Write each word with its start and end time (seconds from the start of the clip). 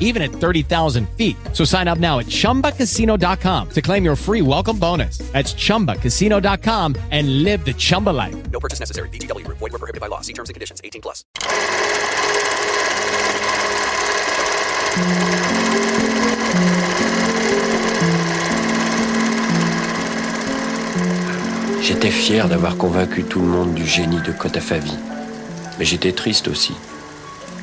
even 0.00 0.22
at 0.22 0.32
30,000 0.32 1.08
feet. 1.16 1.36
So 1.52 1.64
sign 1.64 1.86
up 1.86 1.98
now 1.98 2.18
at 2.18 2.26
ChumbaCasino.com 2.26 3.68
to 3.70 3.80
claim 3.80 4.04
your 4.04 4.16
free 4.16 4.42
welcome 4.42 4.78
bonus. 4.78 5.18
That's 5.32 5.54
ChumbaCasino.com 5.54 6.96
and 7.12 7.44
live 7.44 7.64
the 7.64 7.72
Chumba 7.74 8.10
life. 8.10 8.50
No 8.50 8.58
purchase 8.58 8.80
necessary. 8.80 9.08
VGW. 9.10 9.46
Void 9.46 9.60
were 9.60 9.78
prohibited 9.78 10.00
by 10.00 10.08
law. 10.08 10.20
See 10.20 10.32
terms 10.32 10.50
and 10.50 10.54
conditions. 10.54 10.80
18 10.82 11.00
plus. 11.00 11.24
J'étais 21.82 22.10
fier 22.10 22.48
d'avoir 22.48 22.76
convaincu 22.76 23.24
tout 23.24 23.40
le 23.40 23.46
monde 23.46 23.74
du 23.74 23.84
génie 23.84 24.20
de 24.22 24.32
Kotafavi. 24.32 24.92
Mais 25.78 25.84
j'étais 25.84 26.12
triste 26.12 26.48
aussi. 26.48 26.74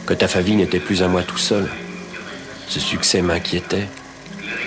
Kotafavi 0.05 0.55
n'était 0.55 0.79
plus 0.79 1.03
à 1.03 1.07
moi 1.07 1.23
tout 1.23 1.37
seul. 1.37 1.69
Ce 2.67 2.81
succès 2.81 3.21
m'inquiétait. 3.21 3.87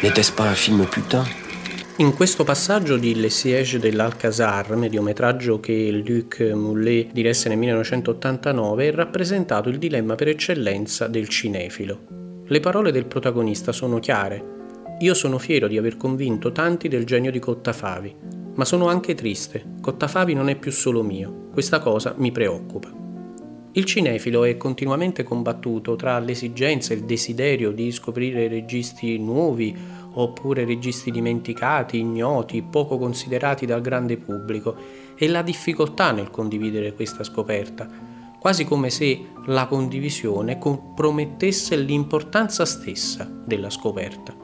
N'était-ce 0.03 0.33
pas 0.33 0.49
un 0.49 0.55
film 0.55 0.87
putain 0.87 1.23
In 1.99 2.15
questo 2.15 2.45
passaggio 2.45 2.97
di 2.97 3.15
Le 3.15 3.29
Siège 3.29 3.79
dell'Alcazar, 3.79 4.75
mediometraggio 4.75 5.61
che 5.61 5.91
Luc 5.91 6.41
Moulet 6.41 7.13
diresse 7.13 7.51
nel 7.51 7.59
1989, 7.59 8.89
è 8.89 8.93
rappresentato 8.93 9.69
il 9.69 9.77
dilemma 9.77 10.15
per 10.15 10.29
eccellenza 10.29 11.09
del 11.09 11.29
cinefilo. 11.29 12.45
Le 12.47 12.61
parole 12.61 12.91
del 12.91 13.05
protagonista 13.05 13.71
sono 13.71 13.99
chiare. 13.99 14.43
Io 15.01 15.13
sono 15.13 15.37
fiero 15.37 15.69
di 15.69 15.77
aver 15.77 15.99
convinto 15.99 16.53
tanti 16.53 16.89
del 16.89 17.05
genio 17.05 17.31
di 17.31 17.39
Cottafavi, 17.39 18.17
ma 18.55 18.65
sono 18.65 18.89
anche 18.89 19.15
triste. 19.15 19.63
Cottafavi 19.79 20.33
non 20.33 20.49
è 20.49 20.57
più 20.57 20.73
solo 20.73 21.03
mio. 21.03 21.49
Questa 21.53 21.81
cosa 21.81 22.15
mi 22.17 22.33
preoccupa. 22.33 23.00
Il 23.73 23.85
cinefilo 23.85 24.43
è 24.43 24.57
continuamente 24.57 25.23
combattuto 25.23 25.95
tra 25.95 26.19
l'esigenza 26.19 26.93
e 26.93 26.97
il 26.97 27.05
desiderio 27.05 27.71
di 27.71 27.93
scoprire 27.93 28.49
registi 28.49 29.17
nuovi 29.17 29.77
oppure 30.15 30.65
registi 30.65 31.13
dimenticati, 31.13 31.99
ignoti, 31.99 32.63
poco 32.63 32.99
considerati 32.99 33.67
dal 33.67 33.81
grande 33.81 34.17
pubblico 34.17 34.75
e 35.17 35.29
la 35.29 35.43
difficoltà 35.43 36.11
nel 36.11 36.31
condividere 36.31 36.95
questa 36.95 37.23
scoperta, 37.23 37.89
quasi 38.41 38.65
come 38.65 38.91
se 38.91 39.27
la 39.47 39.67
condivisione 39.67 40.59
compromettesse 40.59 41.77
l'importanza 41.77 42.65
stessa 42.65 43.31
della 43.45 43.71
scoperta. 43.71 44.35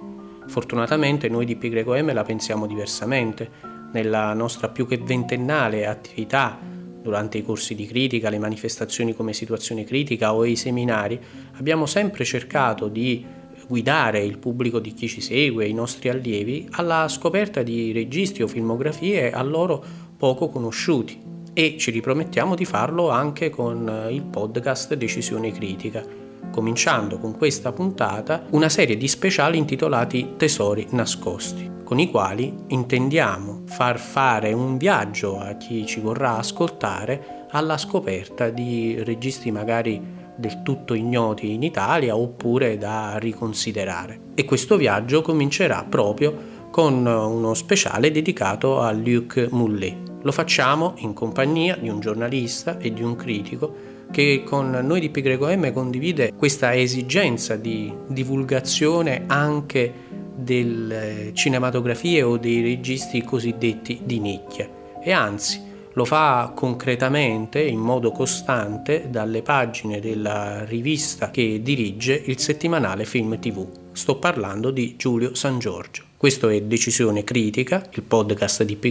Fortunatamente 0.46 1.28
noi 1.28 1.46
di 1.46 1.56
PyGrecoM 1.56 2.12
la 2.12 2.22
pensiamo 2.22 2.66
diversamente. 2.66 3.74
Nella 3.92 4.32
nostra 4.34 4.68
più 4.68 4.86
che 4.86 4.98
ventennale 4.98 5.86
attività 5.86 6.58
durante 7.06 7.38
i 7.38 7.44
corsi 7.44 7.76
di 7.76 7.86
critica, 7.86 8.30
le 8.30 8.40
manifestazioni 8.40 9.14
come 9.14 9.32
situazione 9.32 9.84
critica 9.84 10.34
o 10.34 10.44
i 10.44 10.56
seminari, 10.56 11.16
abbiamo 11.52 11.86
sempre 11.86 12.24
cercato 12.24 12.88
di 12.88 13.24
guidare 13.68 14.24
il 14.24 14.38
pubblico 14.38 14.80
di 14.80 14.92
chi 14.92 15.06
ci 15.06 15.20
segue, 15.20 15.68
i 15.68 15.72
nostri 15.72 16.08
allievi, 16.08 16.66
alla 16.72 17.06
scoperta 17.06 17.62
di 17.62 17.92
registi 17.92 18.42
o 18.42 18.48
filmografie 18.48 19.30
a 19.30 19.42
loro 19.42 19.84
poco 20.16 20.48
conosciuti 20.48 21.22
e 21.52 21.76
ci 21.78 21.92
ripromettiamo 21.92 22.56
di 22.56 22.64
farlo 22.64 23.10
anche 23.10 23.48
con 23.48 24.08
il 24.10 24.22
podcast 24.22 24.94
Decisione 24.94 25.52
Critica, 25.52 26.04
cominciando 26.50 27.18
con 27.18 27.36
questa 27.36 27.70
puntata 27.70 28.46
una 28.50 28.68
serie 28.68 28.96
di 28.96 29.06
speciali 29.06 29.58
intitolati 29.58 30.32
Tesori 30.36 30.88
nascosti 30.90 31.75
con 31.86 32.00
i 32.00 32.10
quali 32.10 32.52
intendiamo 32.66 33.62
far 33.66 34.00
fare 34.00 34.52
un 34.52 34.76
viaggio 34.76 35.38
a 35.38 35.52
chi 35.52 35.86
ci 35.86 36.00
vorrà 36.00 36.36
ascoltare 36.36 37.46
alla 37.50 37.78
scoperta 37.78 38.48
di 38.48 39.00
registi 39.04 39.52
magari 39.52 40.02
del 40.34 40.62
tutto 40.64 40.94
ignoti 40.94 41.52
in 41.52 41.62
Italia 41.62 42.16
oppure 42.16 42.76
da 42.76 43.18
riconsiderare. 43.18 44.18
E 44.34 44.44
questo 44.44 44.76
viaggio 44.76 45.22
comincerà 45.22 45.86
proprio 45.88 46.54
con 46.72 47.06
uno 47.06 47.54
speciale 47.54 48.10
dedicato 48.10 48.80
a 48.80 48.90
Luc 48.90 49.46
Moulet. 49.52 49.96
Lo 50.22 50.32
facciamo 50.32 50.94
in 50.96 51.12
compagnia 51.12 51.76
di 51.76 51.88
un 51.88 52.00
giornalista 52.00 52.78
e 52.78 52.92
di 52.92 53.04
un 53.04 53.14
critico 53.14 53.94
che 54.10 54.42
con 54.44 54.70
noi 54.70 54.98
di 54.98 55.10
Pi 55.10 55.22
M 55.22 55.72
condivide 55.72 56.32
questa 56.36 56.74
esigenza 56.74 57.54
di 57.54 57.92
divulgazione 58.08 59.22
anche 59.28 59.92
delle 60.36 61.30
cinematografie 61.32 62.22
o 62.22 62.36
dei 62.36 62.60
registi 62.60 63.22
cosiddetti 63.22 64.00
di 64.04 64.20
nicchia 64.20 64.68
e 65.02 65.12
anzi 65.12 65.64
lo 65.96 66.04
fa 66.04 66.52
concretamente, 66.54 67.62
in 67.62 67.78
modo 67.78 68.10
costante, 68.10 69.06
dalle 69.08 69.40
pagine 69.40 69.98
della 69.98 70.62
rivista 70.64 71.30
che 71.30 71.62
dirige 71.62 72.22
il 72.26 72.38
settimanale 72.38 73.06
Film 73.06 73.38
TV. 73.38 73.66
Sto 73.92 74.18
parlando 74.18 74.70
di 74.70 74.96
Giulio 74.96 75.34
San 75.34 75.58
Giorgio. 75.58 76.02
Questo 76.18 76.50
è 76.50 76.60
Decisione 76.60 77.24
Critica, 77.24 77.88
il 77.92 78.02
podcast 78.02 78.62
di 78.64 78.76
Pi 78.76 78.90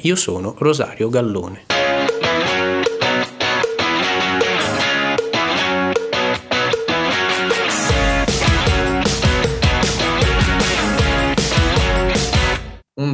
Io 0.00 0.16
sono 0.16 0.54
Rosario 0.56 1.10
Gallone. 1.10 1.81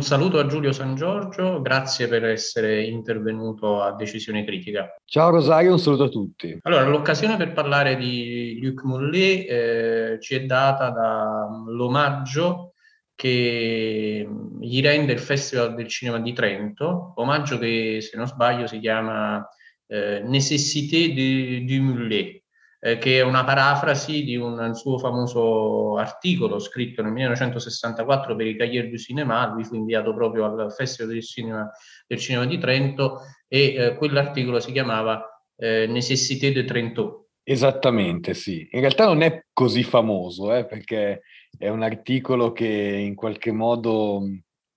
Saluto 0.08 0.38
a 0.38 0.46
Giulio 0.46 0.72
San 0.72 0.94
Giorgio, 0.94 1.60
grazie 1.60 2.08
per 2.08 2.24
essere 2.24 2.82
intervenuto 2.82 3.82
a 3.82 3.94
Decisione 3.94 4.42
Critica. 4.42 4.94
Ciao 5.04 5.28
Rosario, 5.28 5.72
un 5.72 5.78
saluto 5.78 6.04
a 6.04 6.08
tutti. 6.08 6.58
Allora, 6.62 6.84
l'occasione 6.84 7.36
per 7.36 7.52
parlare 7.52 7.94
di 7.94 8.58
Luc 8.62 8.84
Mollet 8.84 9.50
eh, 9.50 10.18
ci 10.22 10.34
è 10.34 10.46
data 10.46 10.88
dall'omaggio 10.88 12.72
che 13.14 14.26
gli 14.58 14.80
rende 14.80 15.12
il 15.12 15.18
Festival 15.18 15.74
del 15.74 15.88
Cinema 15.88 16.18
di 16.20 16.32
Trento, 16.32 17.12
omaggio 17.16 17.58
che 17.58 17.98
se 18.00 18.16
non 18.16 18.26
sbaglio 18.26 18.66
si 18.66 18.78
chiama 18.78 19.46
eh, 19.88 20.22
Nécessité 20.24 21.08
du, 21.12 21.66
du 21.66 21.82
Mullet 21.82 22.37
eh, 22.80 22.98
che 22.98 23.18
è 23.18 23.22
una 23.22 23.44
parafrasi 23.44 24.22
di 24.24 24.36
un 24.36 24.74
suo 24.74 24.98
famoso 24.98 25.96
articolo 25.96 26.58
scritto 26.58 27.02
nel 27.02 27.12
1964 27.12 28.36
per 28.36 28.46
i 28.46 28.56
Cahiers 28.56 28.88
du 28.88 28.96
Cinéma, 28.96 29.52
lui 29.52 29.64
fu 29.64 29.74
inviato 29.74 30.14
proprio 30.14 30.44
al 30.44 30.72
Festival 30.72 31.12
del 31.12 31.24
Cinema, 31.24 31.70
del 32.06 32.18
Cinema 32.18 32.46
di 32.46 32.58
Trento 32.58 33.20
e 33.48 33.74
eh, 33.74 33.94
quell'articolo 33.96 34.60
si 34.60 34.72
chiamava 34.72 35.42
eh, 35.56 35.86
Necessité 35.86 36.52
de 36.52 36.64
Trento. 36.64 37.30
Esattamente, 37.42 38.34
sì. 38.34 38.68
In 38.72 38.80
realtà 38.80 39.06
non 39.06 39.22
è 39.22 39.46
così 39.52 39.82
famoso, 39.82 40.54
eh, 40.54 40.66
perché 40.66 41.22
è 41.56 41.68
un 41.68 41.82
articolo 41.82 42.52
che 42.52 42.66
in 42.66 43.14
qualche 43.14 43.52
modo 43.52 44.22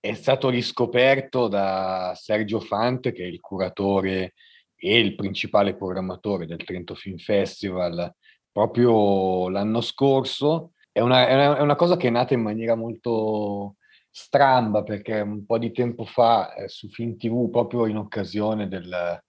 è 0.00 0.14
stato 0.14 0.48
riscoperto 0.48 1.48
da 1.48 2.12
Sergio 2.16 2.60
Fante, 2.60 3.12
che 3.12 3.24
è 3.24 3.26
il 3.26 3.40
curatore 3.40 4.32
e 4.84 4.98
il 4.98 5.14
principale 5.14 5.76
programmatore 5.76 6.44
del 6.44 6.64
Trento 6.64 6.96
Film 6.96 7.16
Festival 7.16 8.12
proprio 8.50 9.48
l'anno 9.48 9.80
scorso. 9.80 10.72
È 10.90 10.98
una, 10.98 11.28
è 11.28 11.60
una, 11.60 11.76
cosa 11.76 11.96
che 11.96 12.08
è 12.08 12.10
nata 12.10 12.34
in 12.34 12.40
maniera 12.40 12.74
molto 12.74 13.76
stramba 14.10 14.82
perché 14.82 15.20
un 15.20 15.46
po' 15.46 15.58
di 15.58 15.70
tempo 15.70 16.04
fa 16.04 16.52
eh, 16.54 16.68
su 16.68 16.88
Film 16.88 17.16
TV, 17.16 17.48
proprio 17.48 17.86
in 17.86 17.96
occasione 17.96 18.66
del, 18.66 19.22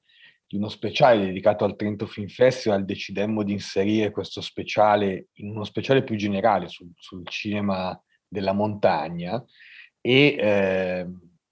di 0.48 0.58
uno 0.58 0.70
speciale 0.70 1.24
dedicato 1.24 1.66
al 1.66 1.76
Trento 1.76 2.08
Film 2.08 2.28
Festival, 2.30 2.84
decidemmo 2.84 3.44
di 3.44 3.52
inserire 3.52 4.10
questo 4.10 4.42
speciale 4.42 5.28
in 5.34 5.52
uno 5.52 5.66
speciale 5.66 6.04
più 6.04 6.16
generale 6.16 6.68
sul, 6.68 6.90
sul 6.96 7.28
cinema 7.28 7.98
della 8.28 8.54
montagna 8.54 9.42
e 10.02 10.36
eh, 10.40 11.08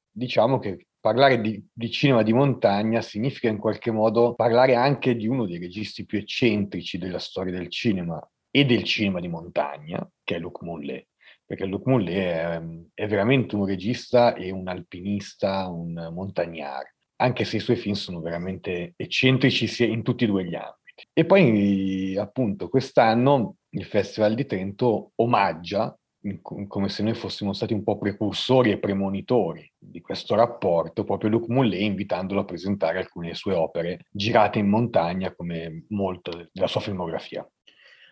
diciamo 0.09 0.57
che 0.57 0.88
parlare 1.01 1.42
di, 1.42 1.62
di, 1.74 1.92
cinema 1.92 2.21
di 2.21 2.31
montagna 2.31 3.01
significa 3.01 3.50
in 3.50 3.57
qualche 3.57 3.92
modo 3.92 4.36
parlare 4.36 4.75
anche 4.75 5.15
di 5.15 5.27
uno 5.27 5.45
dei 5.45 5.57
registi 5.57 6.06
più 6.06 6.19
eccentrici 6.19 6.98
della 6.98 7.19
storia 7.19 7.51
del 7.51 7.69
cinema 7.69 8.25
e 8.50 8.65
del 8.65 8.83
cinema 8.83 9.19
di 9.19 9.27
montagna, 9.27 10.07
che 10.24 10.36
è 10.36 10.39
Luc 10.39 10.62
Mullet. 10.62 11.07
Perché 11.45 11.65
Luc 11.65 11.88
Mullet 11.88 12.15
è, 12.15 12.62
è 12.94 13.07
veramente 13.07 13.56
un 13.56 13.65
regista 13.65 14.36
e 14.36 14.51
un 14.51 14.68
alpinista, 14.68 15.68
un 15.68 16.09
montagnaro, 16.13 16.88
anche 17.18 17.44
se 17.44 17.57
i 17.57 17.62
suoi 17.62 17.75
film 17.75 17.95
sono 17.95 18.21
veramente 18.21 18.94
eccentrici 18.95 19.89
in 19.89 20.03
tutti 20.03 20.24
e 20.24 20.27
due 20.27 20.45
gli 20.45 20.56
ambiti. 20.56 21.07
E 21.13 21.25
poi, 21.25 22.15
appunto, 22.18 22.69
quest'anno 22.69 23.56
il 23.69 23.86
Festival 23.86 24.36
di 24.36 24.45
Trento 24.45 25.12
omaggia 25.15 25.95
come 26.41 26.89
se 26.89 27.01
noi 27.01 27.15
fossimo 27.15 27.51
stati 27.51 27.73
un 27.73 27.83
po' 27.83 27.97
precursori 27.97 28.71
e 28.71 28.77
premonitori 28.77 29.71
di 29.77 30.01
questo 30.01 30.35
rapporto, 30.35 31.03
proprio 31.03 31.31
Luc 31.31 31.47
Moulet 31.47 31.81
invitandolo 31.81 32.41
a 32.41 32.45
presentare 32.45 33.00
alcune 33.00 33.33
sue 33.33 33.53
opere 33.53 34.06
girate 34.12 34.59
in 34.59 34.69
montagna 34.69 35.33
come 35.33 35.85
molto 35.89 36.50
della 36.51 36.68
sua 36.68 36.81
filmografia. 36.81 37.47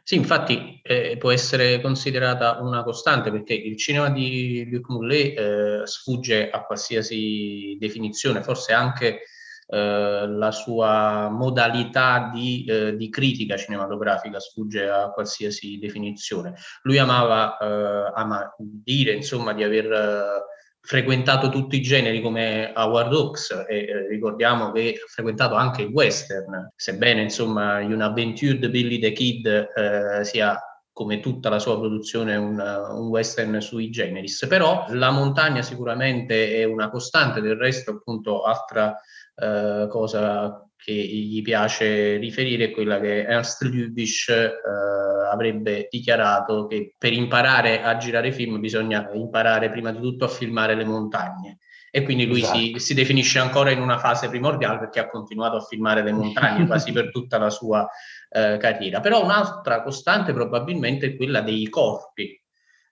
Sì, 0.01 0.15
infatti 0.15 0.79
eh, 0.81 1.17
può 1.19 1.29
essere 1.29 1.81
considerata 1.81 2.59
una 2.61 2.83
costante 2.83 3.29
perché 3.29 3.53
il 3.53 3.77
cinema 3.77 4.09
di 4.09 4.67
Luc 4.71 4.89
Moulet 4.89 5.37
eh, 5.37 5.81
sfugge 5.85 6.49
a 6.49 6.63
qualsiasi 6.63 7.77
definizione, 7.79 8.41
forse 8.41 8.73
anche 8.73 9.21
eh, 9.71 10.27
la 10.27 10.49
sua 10.51 11.29
modalità 11.29 12.31
di, 12.33 12.65
eh, 12.67 12.95
di, 12.95 13.07
critica 13.09 13.55
cinematografica 13.55 14.39
sfugge 14.39 14.89
a 14.89 15.11
qualsiasi 15.11 15.77
definizione. 15.77 16.55
Lui 16.81 16.97
amava 16.97 17.55
eh, 17.57 18.11
ama 18.15 18.51
dire 18.57 19.11
insomma 19.11 19.53
di 19.53 19.63
aver 19.63 19.91
eh, 19.91 20.41
frequentato 20.81 21.49
tutti 21.49 21.75
i 21.75 21.81
generi 21.81 22.19
come 22.19 22.71
Howard 22.75 23.13
Hawks 23.13 23.65
e 23.67 23.77
eh, 23.77 24.07
ricordiamo 24.07 24.71
che 24.71 24.95
ha 25.03 25.07
frequentato 25.07 25.53
anche 25.53 25.83
il 25.83 25.89
western, 25.89 26.71
sebbene 26.75 27.21
insomma 27.21 27.77
Un'Aventure 27.77 28.57
de 28.57 28.69
Billy 28.71 28.97
the 28.97 29.11
Kid 29.11 30.21
sia 30.23 30.59
come 30.91 31.19
tutta 31.19 31.49
la 31.49 31.59
sua 31.59 31.79
produzione 31.79 32.35
un, 32.35 32.59
un, 32.59 33.07
western 33.07 33.61
sui 33.61 33.89
generis, 33.89 34.45
però 34.47 34.85
la 34.89 35.11
montagna 35.11 35.61
sicuramente 35.61 36.55
è 36.55 36.63
una 36.65 36.89
costante, 36.89 37.41
del 37.41 37.55
resto 37.55 37.91
appunto 37.91 38.43
altra 38.43 38.95
eh, 39.35 39.87
cosa 39.89 40.69
che 40.75 40.93
gli 40.93 41.41
piace 41.41 42.17
riferire 42.17 42.65
è 42.65 42.71
quella 42.71 42.99
che 42.99 43.23
Ernst 43.23 43.61
Lubitsch 43.63 44.29
eh, 44.29 44.59
avrebbe 45.29 45.87
dichiarato 45.89 46.67
che 46.67 46.95
per 46.97 47.11
imparare 47.13 47.83
a 47.83 47.97
girare 47.97 48.31
film 48.31 48.59
bisogna 48.59 49.09
imparare 49.13 49.69
prima 49.69 49.91
di 49.91 49.99
tutto 49.99 50.25
a 50.25 50.29
filmare 50.29 50.75
le 50.75 50.85
montagne. 50.85 51.59
E 51.91 52.03
quindi 52.03 52.27
lui 52.27 52.41
esatto. 52.41 52.57
si, 52.57 52.73
si, 52.77 52.93
definisce 52.93 53.39
ancora 53.39 53.71
in 53.71 53.81
una 53.81 53.97
fase 53.97 54.29
primordiale 54.29 54.77
perché 54.77 54.99
ha 54.99 55.09
continuato 55.09 55.57
a 55.57 55.61
filmare 55.61 56.03
le 56.03 56.11
montagne 56.11 56.67
quasi 56.67 56.91
per 56.91 57.09
tutta 57.11 57.37
la 57.39 57.49
sua 57.49 57.87
eh, 58.29 58.57
carriera. 58.59 58.99
Però 58.99 59.23
un'altra 59.23 59.81
costante 59.81 60.33
probabilmente 60.33 61.07
è 61.07 61.15
quella 61.15 61.41
dei 61.41 61.67
corpi. 61.69 62.39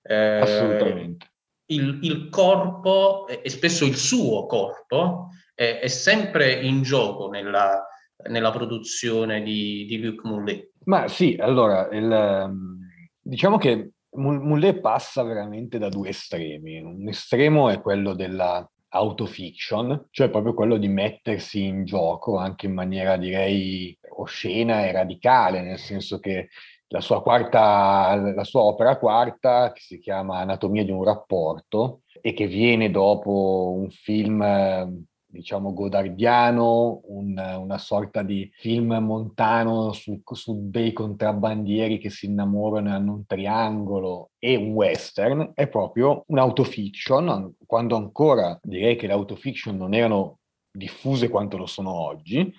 Eh, 0.01 0.39
Assolutamente. 0.39 1.31
Il, 1.69 1.99
il 2.03 2.29
corpo, 2.29 3.27
e 3.27 3.49
spesso 3.49 3.85
il 3.85 3.95
suo 3.95 4.45
corpo, 4.45 5.29
è, 5.53 5.79
è 5.81 5.87
sempre 5.87 6.53
in 6.53 6.81
gioco 6.81 7.29
nella, 7.29 7.85
nella 8.29 8.51
produzione 8.51 9.41
di, 9.43 9.85
di 9.85 9.99
Luc 9.99 10.23
Moulet. 10.23 10.71
Ma 10.85 11.07
sì, 11.07 11.35
allora, 11.39 11.89
il, 11.89 12.11
ehm, 12.11 12.77
diciamo 13.21 13.57
che 13.57 13.91
Moulet 14.11 14.79
passa 14.79 15.23
veramente 15.23 15.77
da 15.77 15.89
due 15.89 16.09
estremi. 16.09 16.79
Un 16.79 17.07
estremo 17.07 17.69
è 17.69 17.81
quello 17.81 18.13
della 18.13 18.67
autofiction, 18.89 20.07
cioè 20.11 20.29
proprio 20.29 20.53
quello 20.53 20.77
di 20.77 20.87
mettersi 20.87 21.63
in 21.63 21.83
gioco 21.83 22.37
anche 22.37 22.67
in 22.67 22.73
maniera 22.73 23.17
direi 23.17 23.96
oscena 24.27 24.85
e 24.85 24.91
radicale, 24.91 25.61
nel 25.61 25.79
senso 25.79 26.19
che 26.19 26.49
la 26.89 27.01
sua, 27.01 27.21
quarta, 27.21 28.15
la 28.15 28.43
sua 28.43 28.61
opera 28.61 28.97
quarta, 28.97 29.71
che 29.73 29.81
si 29.81 29.99
chiama 29.99 30.39
Anatomia 30.39 30.85
di 30.85 30.91
un 30.91 31.03
rapporto, 31.03 32.01
e 32.21 32.33
che 32.33 32.47
viene 32.47 32.91
dopo 32.91 33.73
un 33.75 33.89
film 33.89 35.05
diciamo, 35.29 35.73
godardiano, 35.73 37.01
un, 37.05 37.37
una 37.59 37.77
sorta 37.77 38.23
di 38.23 38.49
film 38.53 38.93
montano 38.95 39.91
su, 39.91 40.21
su, 40.31 40.69
dei 40.69 40.93
contrabbandieri 40.93 41.99
che 41.99 42.09
si 42.09 42.25
innamorano 42.25 42.89
e 42.89 42.91
hanno 42.91 43.13
un 43.13 43.25
triangolo 43.25 44.31
e 44.39 44.55
un 44.55 44.71
western, 44.71 45.51
è 45.53 45.67
proprio 45.67 46.23
un'autofiction, 46.27 47.55
quando 47.65 47.95
ancora 47.95 48.57
direi 48.63 48.95
che 48.95 49.07
le 49.07 49.13
autofiction 49.13 49.77
non 49.77 49.93
erano 49.93 50.39
diffuse 50.71 51.29
quanto 51.29 51.57
lo 51.57 51.65
sono 51.65 51.93
oggi. 51.93 52.51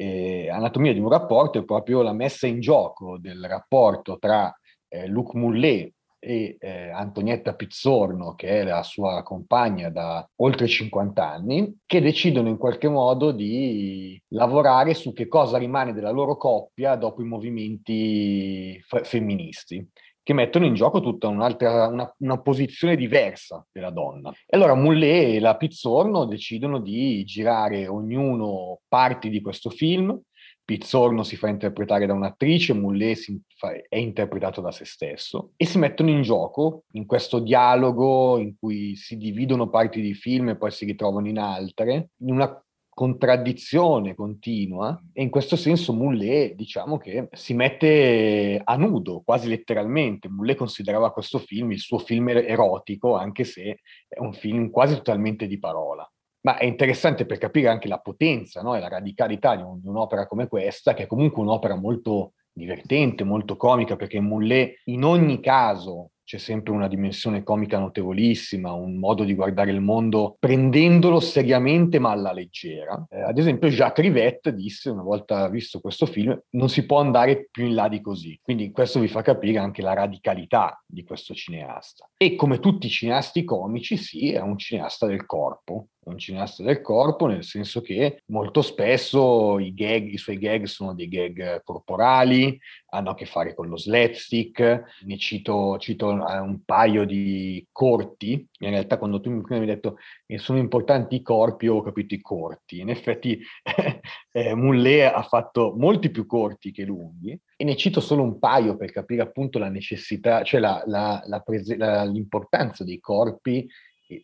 Eh, 0.00 0.48
Anatomia 0.48 0.92
di 0.92 1.00
un 1.00 1.08
rapporto 1.08 1.58
è 1.58 1.64
proprio 1.64 2.02
la 2.02 2.12
messa 2.12 2.46
in 2.46 2.60
gioco 2.60 3.18
del 3.18 3.44
rapporto 3.48 4.18
tra 4.18 4.56
eh, 4.88 5.06
Luc 5.08 5.34
Moulet, 5.34 5.92
e 6.20 6.56
eh, 6.58 6.90
Antonietta 6.90 7.54
Pizzorno, 7.54 8.34
che 8.34 8.60
è 8.60 8.64
la 8.64 8.82
sua 8.82 9.22
compagna 9.22 9.88
da 9.88 10.28
oltre 10.36 10.66
50 10.66 11.28
anni, 11.28 11.78
che 11.86 12.00
decidono 12.00 12.48
in 12.48 12.56
qualche 12.56 12.88
modo 12.88 13.30
di 13.30 14.20
lavorare 14.28 14.94
su 14.94 15.12
che 15.12 15.28
cosa 15.28 15.58
rimane 15.58 15.92
della 15.92 16.10
loro 16.10 16.36
coppia 16.36 16.96
dopo 16.96 17.22
i 17.22 17.26
movimenti 17.26 18.80
f- 18.84 19.06
femministi 19.06 19.86
che 20.28 20.34
mettono 20.34 20.66
in 20.66 20.74
gioco 20.74 21.00
tutta 21.00 21.26
un'altra, 21.26 21.86
una, 21.86 22.14
una, 22.18 22.38
posizione 22.38 22.96
diversa 22.96 23.66
della 23.72 23.88
donna. 23.88 24.30
E 24.30 24.58
allora 24.58 24.74
Mullet 24.74 25.36
e 25.36 25.40
la 25.40 25.56
Pizzorno 25.56 26.26
decidono 26.26 26.80
di 26.80 27.24
girare 27.24 27.86
ognuno 27.86 28.80
parti 28.88 29.30
di 29.30 29.40
questo 29.40 29.70
film, 29.70 30.20
Pizzorno 30.62 31.22
si 31.22 31.36
fa 31.36 31.48
interpretare 31.48 32.04
da 32.04 32.12
un'attrice, 32.12 32.74
Mullet 32.74 33.18
fa, 33.56 33.72
è 33.88 33.96
interpretato 33.96 34.60
da 34.60 34.70
se 34.70 34.84
stesso 34.84 35.52
e 35.56 35.64
si 35.64 35.78
mettono 35.78 36.10
in 36.10 36.20
gioco 36.20 36.82
in 36.92 37.06
questo 37.06 37.38
dialogo 37.38 38.36
in 38.36 38.54
cui 38.58 38.96
si 38.96 39.16
dividono 39.16 39.70
parti 39.70 40.02
di 40.02 40.12
film 40.12 40.50
e 40.50 40.58
poi 40.58 40.70
si 40.70 40.84
ritrovano 40.84 41.26
in 41.26 41.38
altre, 41.38 42.10
in 42.18 42.34
una 42.34 42.62
contraddizione 42.98 44.16
continua 44.16 45.00
e 45.12 45.22
in 45.22 45.30
questo 45.30 45.54
senso 45.54 45.92
Mullet 45.92 46.56
diciamo 46.56 46.98
che 46.98 47.28
si 47.30 47.54
mette 47.54 48.60
a 48.60 48.76
nudo 48.76 49.22
quasi 49.24 49.48
letteralmente 49.48 50.28
Mullet 50.28 50.56
considerava 50.56 51.12
questo 51.12 51.38
film 51.38 51.70
il 51.70 51.78
suo 51.78 51.98
film 51.98 52.30
er-, 52.30 52.50
erotico 52.50 53.14
anche 53.14 53.44
se 53.44 53.82
è 54.08 54.18
un 54.18 54.32
film 54.32 54.70
quasi 54.70 54.94
totalmente 54.94 55.46
di 55.46 55.60
parola 55.60 56.10
ma 56.40 56.56
è 56.56 56.64
interessante 56.64 57.24
per 57.24 57.38
capire 57.38 57.68
anche 57.68 57.86
la 57.86 58.00
potenza 58.00 58.62
no? 58.62 58.74
e 58.74 58.80
la 58.80 58.88
radicalità 58.88 59.54
di, 59.54 59.62
un, 59.62 59.78
di, 59.80 59.86
un'opera 59.86 60.26
come 60.26 60.48
questa, 60.48 60.92
che 60.94 61.04
è 61.04 61.06
comunque 61.06 61.40
un'opera 61.42 61.76
molto 61.76 62.32
divertente, 62.52 63.22
molto 63.22 63.56
comica, 63.56 63.96
perché 63.96 64.20
Mullet 64.20 64.80
in 64.84 65.04
ogni 65.04 65.40
caso 65.40 66.12
c'è 66.28 66.36
sempre 66.36 66.74
una 66.74 66.88
dimensione 66.88 67.42
comica 67.42 67.78
notevolissima, 67.78 68.70
un 68.70 68.98
modo 68.98 69.24
di 69.24 69.34
guardare 69.34 69.70
il 69.70 69.80
mondo 69.80 70.36
prendendolo 70.38 71.20
seriamente 71.20 71.98
ma 71.98 72.10
alla 72.10 72.34
leggera. 72.34 73.02
Eh, 73.08 73.22
ad 73.22 73.38
esempio 73.38 73.70
Jacques 73.70 74.04
Rivette 74.04 74.52
disse 74.52 74.90
una 74.90 75.00
volta 75.00 75.48
visto 75.48 75.80
questo 75.80 76.04
film 76.04 76.38
non 76.50 76.68
si 76.68 76.84
può 76.84 77.00
andare 77.00 77.48
più 77.50 77.64
in 77.64 77.74
là 77.74 77.88
di 77.88 78.02
così. 78.02 78.38
Quindi 78.42 78.70
questo 78.72 79.00
vi 79.00 79.08
fa 79.08 79.22
capire 79.22 79.56
anche 79.56 79.80
la 79.80 79.94
radicalità 79.94 80.78
di 80.86 81.02
questo 81.02 81.32
cineasta. 81.32 82.06
E 82.20 82.34
come 82.34 82.58
tutti 82.58 82.88
i 82.88 82.90
cineasti 82.90 83.44
comici, 83.44 83.96
sì, 83.96 84.32
è 84.32 84.40
un 84.40 84.58
cineasta 84.58 85.06
del 85.06 85.24
corpo, 85.24 85.90
un 86.08 86.18
cineasta 86.18 86.62
del 86.62 86.80
corpo, 86.80 87.26
nel 87.26 87.44
senso 87.44 87.80
che 87.80 88.22
molto 88.26 88.62
spesso 88.62 89.58
i, 89.58 89.72
gag, 89.72 90.12
i 90.12 90.18
suoi 90.18 90.38
gag 90.38 90.64
sono 90.64 90.94
dei 90.94 91.08
gag 91.08 91.62
corporali, 91.62 92.58
hanno 92.90 93.10
a 93.10 93.14
che 93.14 93.26
fare 93.26 93.54
con 93.54 93.68
lo 93.68 93.76
slapstick. 93.76 95.02
Ne 95.04 95.18
cito, 95.18 95.78
cito 95.78 96.08
un 96.08 96.60
paio 96.64 97.04
di 97.04 97.64
corti. 97.70 98.46
In 98.60 98.70
realtà, 98.70 98.98
quando 98.98 99.20
tu 99.20 99.30
mi 99.30 99.42
hai 99.48 99.66
detto 99.66 99.98
che 100.26 100.38
sono 100.38 100.58
importanti 100.58 101.16
i 101.16 101.22
corpi, 101.22 101.68
ho 101.68 101.82
capito 101.82 102.14
i 102.14 102.20
corti. 102.20 102.80
In 102.80 102.90
effetti, 102.90 103.38
eh, 104.32 104.54
Mullet 104.54 105.12
ha 105.14 105.22
fatto 105.22 105.74
molti 105.76 106.10
più 106.10 106.26
corti 106.26 106.72
che 106.72 106.84
lunghi. 106.84 107.38
E 107.60 107.64
ne 107.64 107.76
cito 107.76 108.00
solo 108.00 108.22
un 108.22 108.38
paio 108.38 108.76
per 108.76 108.92
capire 108.92 109.20
appunto 109.20 109.58
la 109.58 109.68
necessità, 109.68 110.44
cioè 110.44 110.60
la, 110.60 110.80
la, 110.86 111.20
la 111.26 111.40
prese- 111.40 111.76
l'importanza 112.10 112.84
dei 112.84 113.00
corpi 113.00 113.68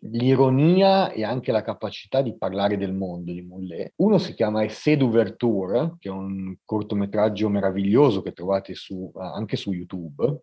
l'ironia 0.02 1.12
e 1.12 1.24
anche 1.24 1.52
la 1.52 1.62
capacità 1.62 2.22
di 2.22 2.36
parlare 2.36 2.78
del 2.78 2.94
mondo 2.94 3.32
di 3.32 3.42
Mullet. 3.42 3.92
Uno 3.96 4.18
si 4.18 4.34
chiama 4.34 4.64
Essai 4.64 4.96
d'ouverture, 4.96 5.96
che 5.98 6.08
è 6.08 6.12
un 6.12 6.54
cortometraggio 6.64 7.48
meraviglioso 7.48 8.22
che 8.22 8.32
trovate 8.32 8.74
su, 8.74 9.10
anche 9.14 9.56
su 9.56 9.72
YouTube. 9.72 10.42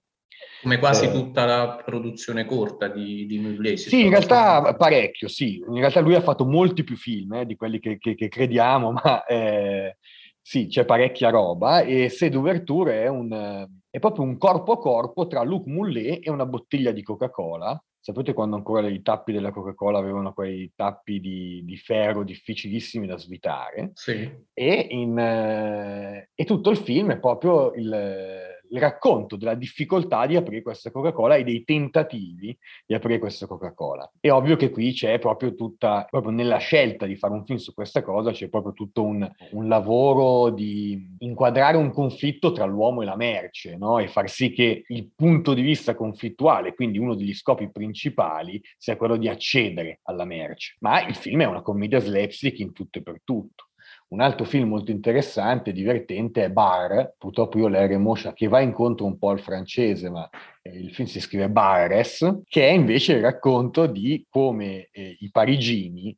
Come 0.62 0.78
quasi 0.78 1.06
eh, 1.06 1.12
tutta 1.12 1.46
la 1.46 1.82
produzione 1.84 2.46
corta 2.46 2.88
di, 2.88 3.26
di 3.26 3.40
Mullet. 3.40 3.78
Sì, 3.78 4.04
in 4.04 4.10
realtà 4.10 4.76
parecchio, 4.76 5.28
sì. 5.28 5.58
In 5.58 5.80
realtà 5.80 6.02
lui 6.02 6.16
ha 6.16 6.22
fatto 6.22 6.46
molti 6.46 6.84
più 6.84 6.96
film 6.96 7.34
eh, 7.34 7.46
di 7.46 7.56
quelli 7.56 7.80
che, 7.80 7.98
che, 7.98 8.14
che 8.14 8.28
crediamo, 8.28 8.92
ma 8.94 9.26
eh, 9.26 9.98
sì, 10.40 10.68
c'è 10.68 10.86
parecchia 10.86 11.30
roba. 11.30 11.82
E 11.82 12.04
Essai 12.04 12.30
d'ouverture 12.30 13.04
è 13.04 13.08
un 13.08 13.68
è 13.92 14.00
proprio 14.00 14.24
un 14.24 14.40
corpo 14.40 14.72
a 14.72 14.80
corpo 14.80 15.28
tra 15.28 15.44
Luc 15.44 15.68
Mullet 15.68 16.26
e 16.26 16.32
una 16.32 16.48
bottiglia 16.48 16.92
di 16.92 17.04
Coca-Cola 17.04 17.80
sapete 18.02 18.34
quando 18.34 18.56
ancora 18.56 18.88
i 18.88 19.04
tappi 19.04 19.32
della 19.32 19.52
Coca-Cola 19.52 20.00
avevano 20.00 20.34
quei 20.34 20.72
tappi 20.76 21.20
di, 21.20 21.62
di 21.64 21.78
ferro 21.78 22.24
difficilissimi 22.24 23.06
da 23.06 23.16
svitare? 23.16 23.92
Sì. 23.94 24.28
E, 24.54 24.88
in, 24.90 25.18
eh, 25.20 26.30
e 26.34 26.44
tutto 26.46 26.72
il 26.72 26.78
film 26.78 27.12
è 27.12 27.20
proprio 27.20 27.72
il 27.74 28.51
il 28.72 28.80
racconto 28.80 29.36
della 29.36 29.56
difficoltà 29.56 30.26
di 30.26 30.36
aprire 30.36 30.62
questa 30.62 30.92
Coca-Cola 30.92 31.36
e 31.36 31.44
dei 31.44 31.64
tentativi 31.64 32.58
di 32.86 32.94
aprire 32.94 33.20
questa 33.20 33.46
Coca-Cola. 33.46 34.10
È 34.20 34.32
ovvio 34.32 34.56
che 34.56 34.70
qui 34.70 34.94
c'è 34.94 35.20
proprio 35.20 35.56
tutta, 35.56 36.06
proprio 36.10 36.32
nella 36.32 36.58
scelta 36.58 37.06
di 37.06 37.16
fare 37.16 37.34
un 37.34 37.46
film 37.46 37.58
su 37.58 37.74
questa 37.74 38.02
cosa, 38.02 38.32
c'è 38.32 38.50
proprio 38.50 38.74
tutto 38.74 39.04
un, 39.04 39.30
un 39.52 39.68
lavoro 39.68 40.50
di 40.50 41.16
inquadrare 41.20 41.78
un 41.78 41.92
conflitto 41.92 42.52
tra 42.52 42.66
l'uomo 42.66 43.02
e 43.02 43.06
la 43.06 43.16
merce, 43.16 43.78
no? 43.78 44.00
E 44.00 44.08
far 44.08 44.30
sì 44.30 44.52
che 44.52 44.84
il 44.88 45.12
punto 45.16 45.54
di 45.54 45.62
vista 45.62 45.96
conflittuale, 45.96 46.74
quindi 46.74 46.98
uno 46.98 47.16
degli 47.16 47.34
scopi 47.34 47.70
principali, 47.70 48.62
sia 48.78 48.96
quello 48.96 49.18
di 49.18 49.28
accedere 49.28 50.00
alla 50.04 50.26
merce. 50.26 50.76
Ma 50.80 51.06
il 51.06 51.16
film 51.16 51.42
è 51.42 51.46
una 51.46 51.62
commedia 51.62 52.00
slapstick 52.00 52.60
in 52.60 52.74
tutto 52.74 53.00
e 53.00 53.04
per 53.04 53.22
tutto. 53.24 53.66
Un 54.12 54.20
altro 54.20 54.44
film 54.44 54.68
molto 54.68 54.92
interessante, 54.92 55.72
divertente, 55.72 56.44
è 56.44 56.50
Bar, 56.50 57.16
purtroppo 57.18 57.58
io 57.58 57.70
l'R 57.70 57.98
Moscia, 57.98 58.34
che 58.34 58.50
va 58.50 58.60
incontro 58.60 59.06
un 59.06 59.18
po' 59.18 59.30
al 59.30 59.40
francese, 59.40 60.10
ma 60.10 60.30
eh, 60.62 60.70
il 60.78 60.94
film 60.94 61.08
si 61.08 61.22
scrive 61.22 61.50
Bares, 61.50 62.42
che 62.46 62.68
è 62.68 62.72
invece 62.72 63.14
il 63.14 63.22
racconto 63.22 63.86
di 63.86 64.26
come 64.30 64.90
eh, 64.92 65.16
i 65.18 65.32
parigini 65.32 66.14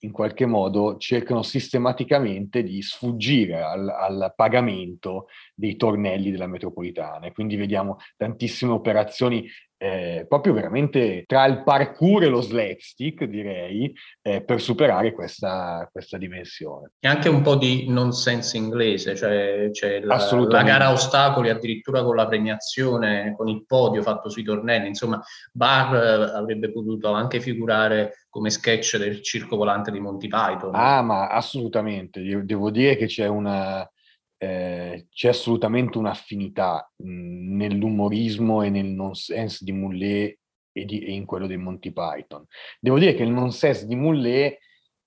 in 0.00 0.10
qualche 0.10 0.44
modo 0.44 0.96
cercano 0.98 1.42
sistematicamente 1.42 2.64
di 2.64 2.82
sfuggire 2.82 3.62
al, 3.62 3.88
al, 3.88 4.32
pagamento 4.34 5.28
dei 5.54 5.76
tornelli 5.76 6.32
della 6.32 6.48
metropolitana. 6.48 7.26
E 7.26 7.32
quindi 7.32 7.54
vediamo 7.54 7.98
tantissime 8.16 8.72
operazioni 8.72 9.48
eh, 9.78 10.24
proprio 10.28 10.52
veramente 10.54 11.24
tra 11.26 11.44
il 11.46 11.62
parkour 11.62 12.24
e 12.24 12.28
lo 12.28 12.40
slapstick, 12.40 13.24
direi, 13.24 13.92
eh, 14.22 14.42
per 14.42 14.60
superare 14.60 15.12
questa, 15.12 15.88
questa, 15.92 16.16
dimensione. 16.16 16.92
E 16.98 17.08
anche 17.08 17.28
un 17.28 17.42
po' 17.42 17.56
di 17.56 17.86
nonsense 17.88 18.56
inglese, 18.56 19.14
cioè, 19.14 19.70
cioè 19.72 20.00
la, 20.00 20.16
la, 20.48 20.62
gara 20.62 20.86
a 20.86 20.92
ostacoli 20.92 21.50
addirittura 21.50 22.02
con 22.02 22.16
la 22.16 22.26
premiazione, 22.26 23.34
con 23.36 23.48
il 23.48 23.64
podio 23.66 24.02
fatto 24.02 24.30
sui 24.30 24.42
tornelli, 24.42 24.88
insomma, 24.88 25.22
Bar 25.52 25.94
eh, 25.94 26.36
avrebbe 26.36 26.72
potuto 26.72 27.12
anche 27.12 27.40
figurare 27.40 28.26
come 28.30 28.50
sketch 28.50 28.96
del 28.96 29.22
circo 29.22 29.56
volante 29.56 29.90
di 29.90 30.00
Monty 30.00 30.28
Python. 30.28 30.74
Ah, 30.74 31.02
ma 31.02 31.28
assolutamente, 31.28 32.22
devo 32.44 32.70
dire 32.70 32.96
che 32.96 33.06
c'è 33.06 33.26
una 33.26 33.88
eh, 34.38 35.06
c'è 35.10 35.28
assolutamente 35.28 35.98
un'affinità 35.98 36.90
mh, 36.96 37.56
nell'umorismo 37.56 38.62
e 38.62 38.70
nel 38.70 38.86
nonsense 38.86 39.64
di 39.64 39.72
Moulet 39.72 40.38
e, 40.72 40.84
di, 40.84 41.00
e, 41.00 41.12
in 41.12 41.24
quello 41.24 41.46
dei 41.46 41.56
Monty 41.56 41.92
Python. 41.92 42.44
Devo 42.78 42.98
dire 42.98 43.14
che 43.14 43.22
il 43.22 43.30
nonsense 43.30 43.86
di 43.86 43.96
Moulet, 43.96 44.58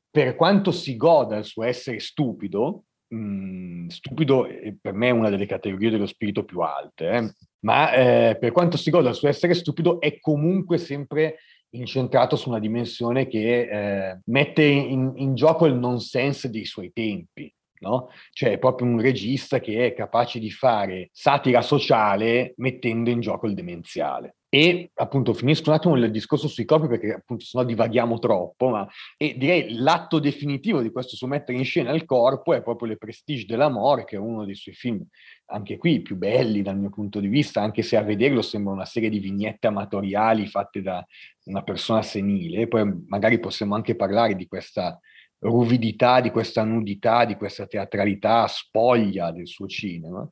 per 0.09 0.35
quanto 0.35 0.71
si 0.71 0.95
goda 0.95 1.37
il 1.37 1.45
suo 1.45 1.63
essere 1.63 1.99
stupido, 1.99 2.85
mh, 3.07 3.87
stupido 3.87 4.47
per 4.81 4.93
me 4.93 5.09
è 5.09 5.11
una 5.11 5.29
delle 5.29 5.45
categorie 5.45 5.91
dello 5.91 6.07
spirito 6.07 6.43
più 6.43 6.61
alte, 6.61 7.09
eh, 7.09 7.33
ma 7.59 7.93
eh, 7.93 8.37
per 8.39 8.51
quanto 8.51 8.77
si 8.77 8.89
goda 8.89 9.09
il 9.09 9.15
suo 9.15 9.27
essere 9.27 9.53
stupido 9.53 9.99
è 9.99 10.19
comunque 10.19 10.77
sempre 10.77 11.37
incentrato 11.71 12.35
su 12.35 12.49
una 12.49 12.57
dimensione 12.57 13.27
che 13.27 14.09
eh, 14.09 14.19
mette 14.25 14.63
in, 14.63 15.11
in 15.17 15.35
gioco 15.35 15.67
il 15.67 15.75
nonsense 15.75 16.49
dei 16.49 16.65
suoi 16.65 16.91
tempi 16.91 17.53
no? 17.79 18.09
Cioè 18.31 18.51
è 18.51 18.57
proprio 18.57 18.87
un 18.87 19.01
regista 19.01 19.59
che 19.59 19.85
è 19.85 19.93
capace 19.93 20.39
di 20.39 20.51
fare 20.51 21.09
satira 21.11 21.61
sociale 21.61 22.53
mettendo 22.57 23.09
in 23.09 23.19
gioco 23.19 23.47
il 23.47 23.53
demenziale. 23.53 24.35
E 24.51 24.89
appunto 24.95 25.33
finisco 25.33 25.69
un 25.69 25.75
attimo 25.75 25.95
il 25.95 26.09
discorso 26.09 26.47
sui 26.47 26.65
corpi 26.65 26.87
perché 26.87 27.13
appunto 27.13 27.45
sennò 27.45 27.63
divaghiamo 27.63 28.17
troppo, 28.17 28.69
ma 28.69 28.87
e 29.15 29.35
direi 29.37 29.75
l'atto 29.75 30.17
definitivo 30.17 30.81
di 30.81 30.91
questo 30.91 31.15
suo 31.15 31.27
mettere 31.27 31.55
in 31.55 31.63
scena 31.63 31.91
il 31.91 32.03
corpo 32.03 32.55
è 32.55 32.63
proprio 32.63 32.87
Le 32.87 32.97
Prestige 32.97 33.45
dell'amore, 33.45 34.05
che 34.05 34.15
è 34.15 34.19
uno 34.19 34.45
dei 34.45 34.55
suoi 34.55 34.73
film 34.73 35.05
anche 35.51 35.77
qui 35.77 36.01
più 36.01 36.15
belli 36.15 36.61
dal 36.61 36.77
mio 36.77 36.89
punto 36.89 37.19
di 37.19 37.27
vista, 37.27 37.61
anche 37.61 37.81
se 37.81 37.95
a 37.95 38.03
vederlo 38.03 38.41
sembra 38.41 38.73
una 38.73 38.85
serie 38.85 39.09
di 39.09 39.19
vignette 39.19 39.67
amatoriali 39.67 40.47
fatte 40.47 40.81
da 40.81 41.05
una 41.45 41.63
persona 41.63 42.01
senile. 42.01 42.67
Poi 42.67 43.03
magari 43.07 43.39
possiamo 43.39 43.75
anche 43.75 43.95
parlare 43.95 44.35
di 44.35 44.47
questa 44.47 44.99
ruvidità, 45.39 46.21
di 46.21 46.31
questa 46.31 46.63
nudità, 46.63 47.25
di 47.25 47.35
questa 47.35 47.65
teatralità 47.65 48.47
spoglia 48.47 49.31
del 49.31 49.47
suo 49.47 49.67
cinema 49.67 50.29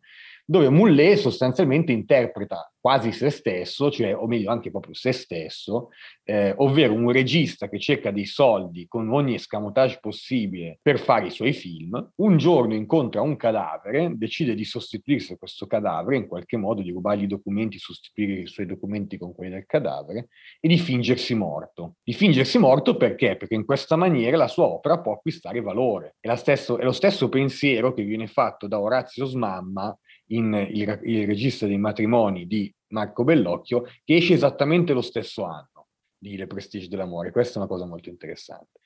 dove 0.49 0.69
Moulet 0.69 1.17
sostanzialmente 1.17 1.91
interpreta 1.91 2.71
quasi 2.79 3.11
se 3.11 3.29
stesso, 3.29 3.91
cioè, 3.91 4.15
o 4.15 4.27
meglio 4.27 4.51
anche 4.51 4.71
proprio 4.71 4.93
se 4.93 5.11
stesso, 5.11 5.89
eh, 6.23 6.53
ovvero 6.57 6.93
un 6.93 7.11
regista 7.11 7.69
che 7.69 7.79
cerca 7.79 8.11
dei 8.11 8.25
soldi 8.25 8.87
con 8.87 9.09
ogni 9.11 9.35
escamotage 9.35 9.99
possibile 9.99 10.79
per 10.81 10.99
fare 10.99 11.27
i 11.27 11.31
suoi 11.31 11.53
film, 11.53 12.11
un 12.15 12.37
giorno 12.37 12.73
incontra 12.73 13.21
un 13.21 13.35
cadavere, 13.35 14.13
decide 14.15 14.55
di 14.55 14.63
sostituirsi 14.63 15.33
a 15.33 15.37
questo 15.37 15.67
cadavere, 15.67 16.17
in 16.17 16.27
qualche 16.27 16.57
modo 16.57 16.81
di 16.81 16.91
rubargli 16.91 17.23
i 17.23 17.27
documenti, 17.27 17.77
sostituire 17.77 18.41
i 18.41 18.47
suoi 18.47 18.65
documenti 18.65 19.17
con 19.17 19.33
quelli 19.33 19.51
del 19.51 19.65
cadavere, 19.65 20.29
e 20.59 20.67
di 20.67 20.77
fingersi 20.77 21.33
morto. 21.33 21.95
Di 22.03 22.13
fingersi 22.13 22.57
morto 22.57 22.97
perché? 22.97 23.35
Perché 23.37 23.55
in 23.55 23.65
questa 23.65 23.95
maniera 23.95 24.37
la 24.37 24.47
sua 24.47 24.65
opera 24.65 24.99
può 24.99 25.13
acquistare 25.13 25.61
valore. 25.61 26.15
È, 26.19 26.33
stesso, 26.35 26.77
è 26.77 26.83
lo 26.83 26.91
stesso 26.91 27.29
pensiero 27.29 27.93
che 27.93 28.03
viene 28.03 28.27
fatto 28.27 28.67
da 28.67 28.79
Orazio 28.79 29.25
Smamma 29.25 29.97
in 30.27 30.67
il, 30.71 30.99
il 31.03 31.25
registro 31.25 31.67
dei 31.67 31.77
matrimoni 31.77 32.47
di 32.47 32.73
Marco 32.89 33.23
Bellocchio, 33.23 33.83
che 34.03 34.15
esce 34.15 34.33
esattamente 34.33 34.93
lo 34.93 35.01
stesso 35.01 35.45
anno 35.45 35.87
di 36.17 36.37
Le 36.37 36.47
Prestige 36.47 36.87
dell'amore. 36.87 37.31
Questa 37.31 37.55
è 37.55 37.57
una 37.57 37.67
cosa 37.67 37.85
molto 37.85 38.09
interessante. 38.09 38.79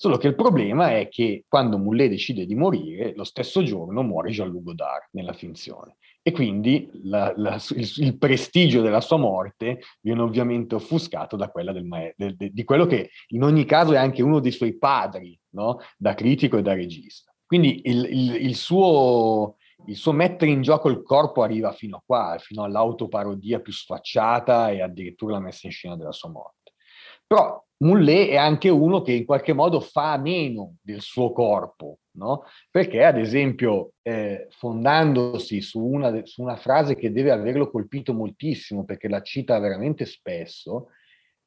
Solo 0.00 0.16
che 0.16 0.28
il 0.28 0.36
problema 0.36 0.96
è 0.96 1.08
che 1.08 1.44
quando 1.48 1.76
Moulet 1.76 2.10
decide 2.10 2.46
di 2.46 2.54
morire, 2.54 3.14
lo 3.16 3.24
stesso 3.24 3.64
giorno 3.64 4.02
muore 4.02 4.30
Jean-Luc 4.30 4.62
Godard 4.62 5.08
nella 5.10 5.32
finzione. 5.32 5.96
E 6.22 6.30
quindi 6.30 6.88
la, 7.02 7.32
la, 7.36 7.60
il, 7.74 7.92
il, 7.96 8.16
prestigio 8.16 8.80
della 8.80 9.00
sua 9.00 9.16
morte 9.16 9.80
viene 10.00 10.20
ovviamente 10.20 10.76
offuscato 10.76 11.34
da 11.34 11.48
quella 11.48 11.72
del 11.72 11.84
ma- 11.84 12.12
del, 12.14 12.36
de, 12.36 12.50
di 12.52 12.62
quello 12.62 12.86
che 12.86 13.10
in 13.28 13.42
ogni 13.42 13.64
caso 13.64 13.92
è 13.92 13.96
anche 13.96 14.22
uno 14.22 14.38
dei 14.38 14.52
suoi 14.52 14.78
padri, 14.78 15.36
no? 15.54 15.80
da 15.96 16.14
critico 16.14 16.58
e 16.58 16.62
da 16.62 16.74
regista. 16.74 17.34
Quindi 17.44 17.80
il, 17.86 18.06
il, 18.08 18.34
il 18.36 18.54
suo 18.54 19.56
il 19.86 19.96
suo 19.96 20.12
mettere 20.12 20.50
in 20.50 20.62
gioco 20.62 20.88
il 20.88 21.02
corpo 21.02 21.42
arriva 21.42 21.72
fino 21.72 21.96
a 21.96 22.02
qua, 22.04 22.36
fino 22.38 22.62
all'autoparodia 22.62 23.60
più 23.60 23.72
sfacciata 23.72 24.70
e 24.70 24.82
addirittura 24.82 25.34
la 25.34 25.40
messa 25.40 25.66
in 25.66 25.72
scena 25.72 25.96
della 25.96 26.12
sua 26.12 26.30
morte. 26.30 26.72
Però 27.26 27.62
Moulet 27.80 28.30
è 28.30 28.36
anche 28.36 28.68
uno 28.70 29.02
che 29.02 29.12
in 29.12 29.24
qualche 29.24 29.52
modo 29.52 29.80
fa 29.80 30.16
meno 30.16 30.76
del 30.82 31.00
suo 31.00 31.32
corpo, 31.32 31.98
no? 32.12 32.44
Perché, 32.70 33.04
ad 33.04 33.18
esempio, 33.18 33.92
eh, 34.02 34.48
fondandosi 34.50 35.60
su 35.60 35.84
una, 35.84 36.24
su 36.24 36.42
una 36.42 36.56
frase 36.56 36.96
che 36.96 37.12
deve 37.12 37.30
averlo 37.30 37.70
colpito 37.70 38.12
moltissimo, 38.12 38.84
perché 38.84 39.08
la 39.08 39.22
cita 39.22 39.58
veramente 39.58 40.06
spesso, 40.06 40.88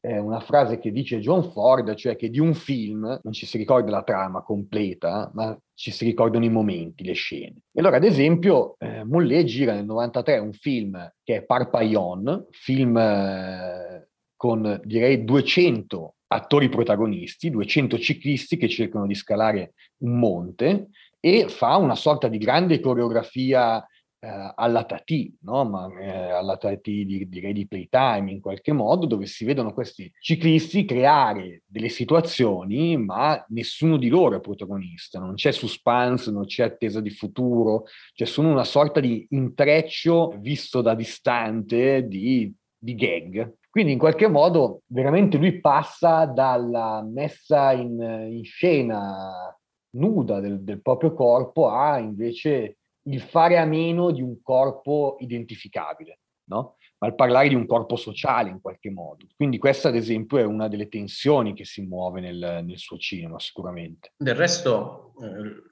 eh, 0.02 0.18
una 0.18 0.40
frase 0.40 0.80
che 0.80 0.92
dice 0.92 1.20
John 1.20 1.44
Ford, 1.44 1.94
cioè 1.94 2.16
che 2.16 2.30
di 2.30 2.40
un 2.40 2.54
film 2.54 3.20
non 3.22 3.34
ci 3.34 3.46
si 3.46 3.58
ricorda 3.58 3.92
la 3.92 4.04
trama 4.04 4.42
completa, 4.42 5.32
ma 5.34 5.58
ci 5.76 5.92
si 5.92 6.06
ricordano 6.06 6.44
i 6.44 6.50
momenti, 6.50 7.04
le 7.04 7.14
scene. 7.14 7.62
E 7.72 7.80
allora, 7.80 7.98
ad 7.98 8.04
esempio, 8.04 8.76
eh, 8.80 9.04
Mollet 9.04 9.46
gira 9.46 9.74
nel 9.74 9.86
93 9.86 10.40
un 10.40 10.54
film 10.54 11.14
che 11.24 11.38
è 11.38 11.44
Parpaillon, 11.44 12.48
film 12.50 12.98
eh, 12.98 14.10
con 14.36 14.82
direi 14.84 15.24
200 15.24 16.16
attori 16.28 16.70
protagonisti, 16.70 17.52
200 17.52 18.00
ciclisti 18.00 18.58
che 18.58 18.70
cercano 18.70 19.06
di 19.06 19.16
scalare 19.16 19.74
un 19.98 20.18
monte 20.18 20.90
e 21.20 21.48
fa 21.48 21.76
una 21.76 21.96
sorta 21.96 22.28
di 22.28 22.40
grande 22.40 22.80
coreografia 22.80 23.86
eh, 24.24 24.54
alla 24.56 24.84
Tati, 24.84 25.36
no? 25.42 25.66
Ma, 25.66 25.90
eh, 26.00 26.30
alla 26.30 26.56
Tati 26.56 27.06
di, 27.06 27.28
direi 27.28 27.54
di 27.54 27.68
Playtime 27.68 28.32
in 28.32 28.40
qualche 28.40 28.72
modo, 28.72 29.08
dove 29.08 29.26
si 29.26 29.46
vedono 29.46 29.74
questi 29.74 30.12
ciclisti 30.20 30.86
creare 30.86 31.64
delle 31.66 31.90
situazioni, 31.90 32.98
ma 32.98 33.44
nessuno 33.50 33.98
di 33.98 34.10
loro 34.10 34.38
è 34.38 34.40
protagonista, 34.40 35.20
non 35.20 35.34
c'è 35.34 35.52
suspense, 35.52 36.30
non 36.30 36.46
c'è 36.46 36.66
attesa 36.66 37.02
di 37.02 37.10
futuro, 37.10 37.86
cioè 38.14 38.28
sono 38.28 38.52
una 38.52 38.64
sorta 38.64 39.00
di 39.00 39.26
intreccio 39.32 40.36
visto 40.38 40.82
da 40.82 40.94
distante 40.94 42.08
di, 42.08 42.54
di 42.78 42.94
gag. 42.94 43.56
Quindi 43.72 43.94
in 43.94 43.98
qualche 43.98 44.28
modo 44.28 44.82
veramente 44.88 45.38
lui 45.38 45.60
passa 45.60 46.26
dalla 46.26 47.02
messa 47.02 47.72
in, 47.72 48.00
in 48.30 48.44
scena 48.44 49.58
nuda 49.94 50.40
del, 50.40 50.62
del 50.62 50.82
proprio 50.82 51.14
corpo 51.14 51.70
a 51.70 51.98
invece 51.98 52.81
il 53.04 53.22
fare 53.22 53.58
a 53.58 53.66
meno 53.66 54.12
di 54.12 54.22
un 54.22 54.42
corpo 54.42 55.18
identificabile, 55.20 56.20
no? 56.46 56.78
ma 57.00 57.08
il 57.08 57.16
parlare 57.16 57.50
di 57.50 57.56
un 57.56 57.66
corpo 57.66 57.96
sociale 57.96 58.50
in 58.50 58.62
qualche 58.62 58.92
modo. 58.92 59.26
Quindi 59.36 59.58
questa, 59.58 59.88
ad 59.88 59.96
esempio, 59.96 60.38
è 60.38 60.44
una 60.44 60.68
delle 60.68 60.88
tensioni 60.88 61.54
che 61.54 61.66
si 61.66 61.82
muove 61.82 62.22
nel, 62.22 62.62
nel 62.64 62.78
suo 62.78 62.98
cinema, 62.98 63.40
sicuramente. 63.40 64.14
Del 64.18 64.36
resto, 64.36 65.14
eh, 65.20 65.72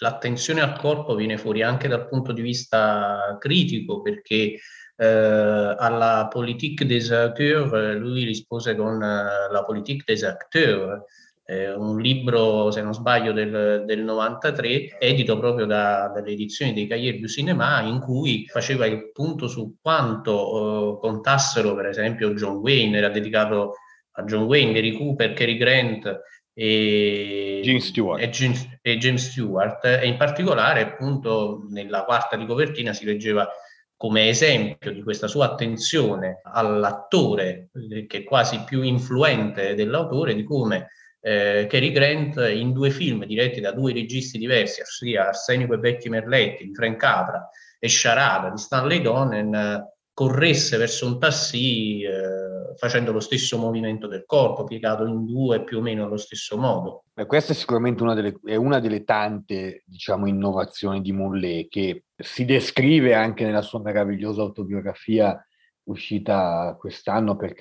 l'attenzione 0.00 0.60
al 0.60 0.78
corpo 0.78 1.16
viene 1.16 1.36
fuori 1.36 1.62
anche 1.62 1.88
dal 1.88 2.08
punto 2.08 2.32
di 2.32 2.42
vista 2.42 3.36
critico, 3.40 4.02
perché 4.02 4.56
eh, 4.96 5.76
alla 5.78 6.28
politique 6.30 6.86
des 6.86 7.10
acteurs, 7.10 7.72
eh, 7.72 7.94
lui 7.94 8.24
rispose 8.24 8.76
con 8.76 9.02
eh, 9.02 9.50
la 9.50 9.64
politique 9.64 10.04
des 10.06 10.22
acteurs, 10.22 11.02
eh, 11.50 11.72
un 11.72 11.98
libro, 11.98 12.70
se 12.70 12.82
non 12.82 12.92
sbaglio, 12.92 13.32
del, 13.32 13.84
del 13.86 14.00
93, 14.00 14.98
edito 14.98 15.38
proprio 15.38 15.64
da, 15.64 16.10
dalle 16.14 16.32
edizioni 16.32 16.74
dei 16.74 16.86
Cahiers 16.86 17.20
du 17.20 17.26
Cinéma, 17.26 17.80
in 17.80 18.00
cui 18.00 18.46
faceva 18.46 18.84
il 18.84 19.10
punto 19.12 19.48
su 19.48 19.76
quanto 19.80 20.98
eh, 20.98 21.00
contassero, 21.00 21.74
per 21.74 21.86
esempio, 21.86 22.34
John 22.34 22.56
Wayne, 22.56 22.98
era 22.98 23.08
dedicato 23.08 23.76
a 24.12 24.24
John 24.24 24.42
Wayne, 24.42 24.74
Gary 24.74 24.92
Cooper, 24.92 25.32
Cary 25.32 25.56
Grant 25.56 26.20
e 26.52 27.62
James 27.64 27.86
Stewart. 27.86 28.22
E, 28.22 28.28
James, 28.28 28.68
e 28.82 28.98
James 28.98 29.30
Stewart, 29.30 29.82
e 29.86 30.06
in 30.06 30.18
particolare 30.18 30.82
appunto 30.82 31.64
nella 31.70 32.04
quarta 32.04 32.36
di 32.36 32.44
copertina 32.44 32.92
si 32.92 33.06
leggeva 33.06 33.48
come 33.96 34.28
esempio 34.28 34.92
di 34.92 35.02
questa 35.02 35.28
sua 35.28 35.46
attenzione 35.46 36.42
all'attore, 36.44 37.70
eh, 37.90 38.06
che 38.06 38.18
è 38.18 38.24
quasi 38.24 38.64
più 38.64 38.82
influente 38.82 39.74
dell'autore, 39.74 40.34
di 40.34 40.44
come 40.44 40.88
eh, 41.20 41.66
Cary 41.68 41.90
Grant 41.90 42.36
in 42.52 42.72
due 42.72 42.90
film 42.90 43.24
diretti 43.24 43.60
da 43.60 43.72
due 43.72 43.92
registi 43.92 44.38
diversi, 44.38 44.80
ossia 44.80 45.28
Arsenico 45.28 45.74
e 45.74 45.78
Vecchi 45.78 46.08
Merletti 46.08 46.64
di 46.64 46.74
Frank 46.74 46.96
Capra 46.96 47.48
e 47.78 47.88
Sciarada 47.88 48.50
di 48.50 48.58
Stanley 48.58 49.00
Donen, 49.00 49.84
corresse 50.12 50.76
verso 50.76 51.06
un 51.06 51.18
tassì 51.20 52.02
eh, 52.02 52.74
facendo 52.76 53.12
lo 53.12 53.20
stesso 53.20 53.56
movimento 53.56 54.08
del 54.08 54.24
corpo, 54.26 54.64
piegato 54.64 55.06
in 55.06 55.24
due 55.24 55.62
più 55.62 55.78
o 55.78 55.80
meno 55.80 56.04
allo 56.04 56.16
stesso 56.16 56.56
modo. 56.56 57.04
Beh, 57.14 57.26
questa 57.26 57.52
è 57.52 57.54
sicuramente 57.54 58.02
una 58.02 58.14
delle, 58.14 58.38
è 58.44 58.56
una 58.56 58.80
delle 58.80 59.04
tante 59.04 59.84
diciamo, 59.86 60.26
innovazioni 60.26 61.02
di 61.02 61.12
Mullet 61.12 61.68
che 61.68 62.04
si 62.16 62.44
descrive 62.44 63.14
anche 63.14 63.44
nella 63.44 63.62
sua 63.62 63.80
meravigliosa 63.80 64.42
autobiografia 64.42 65.40
uscita 65.84 66.76
quest'anno 66.78 67.36
per, 67.36 67.54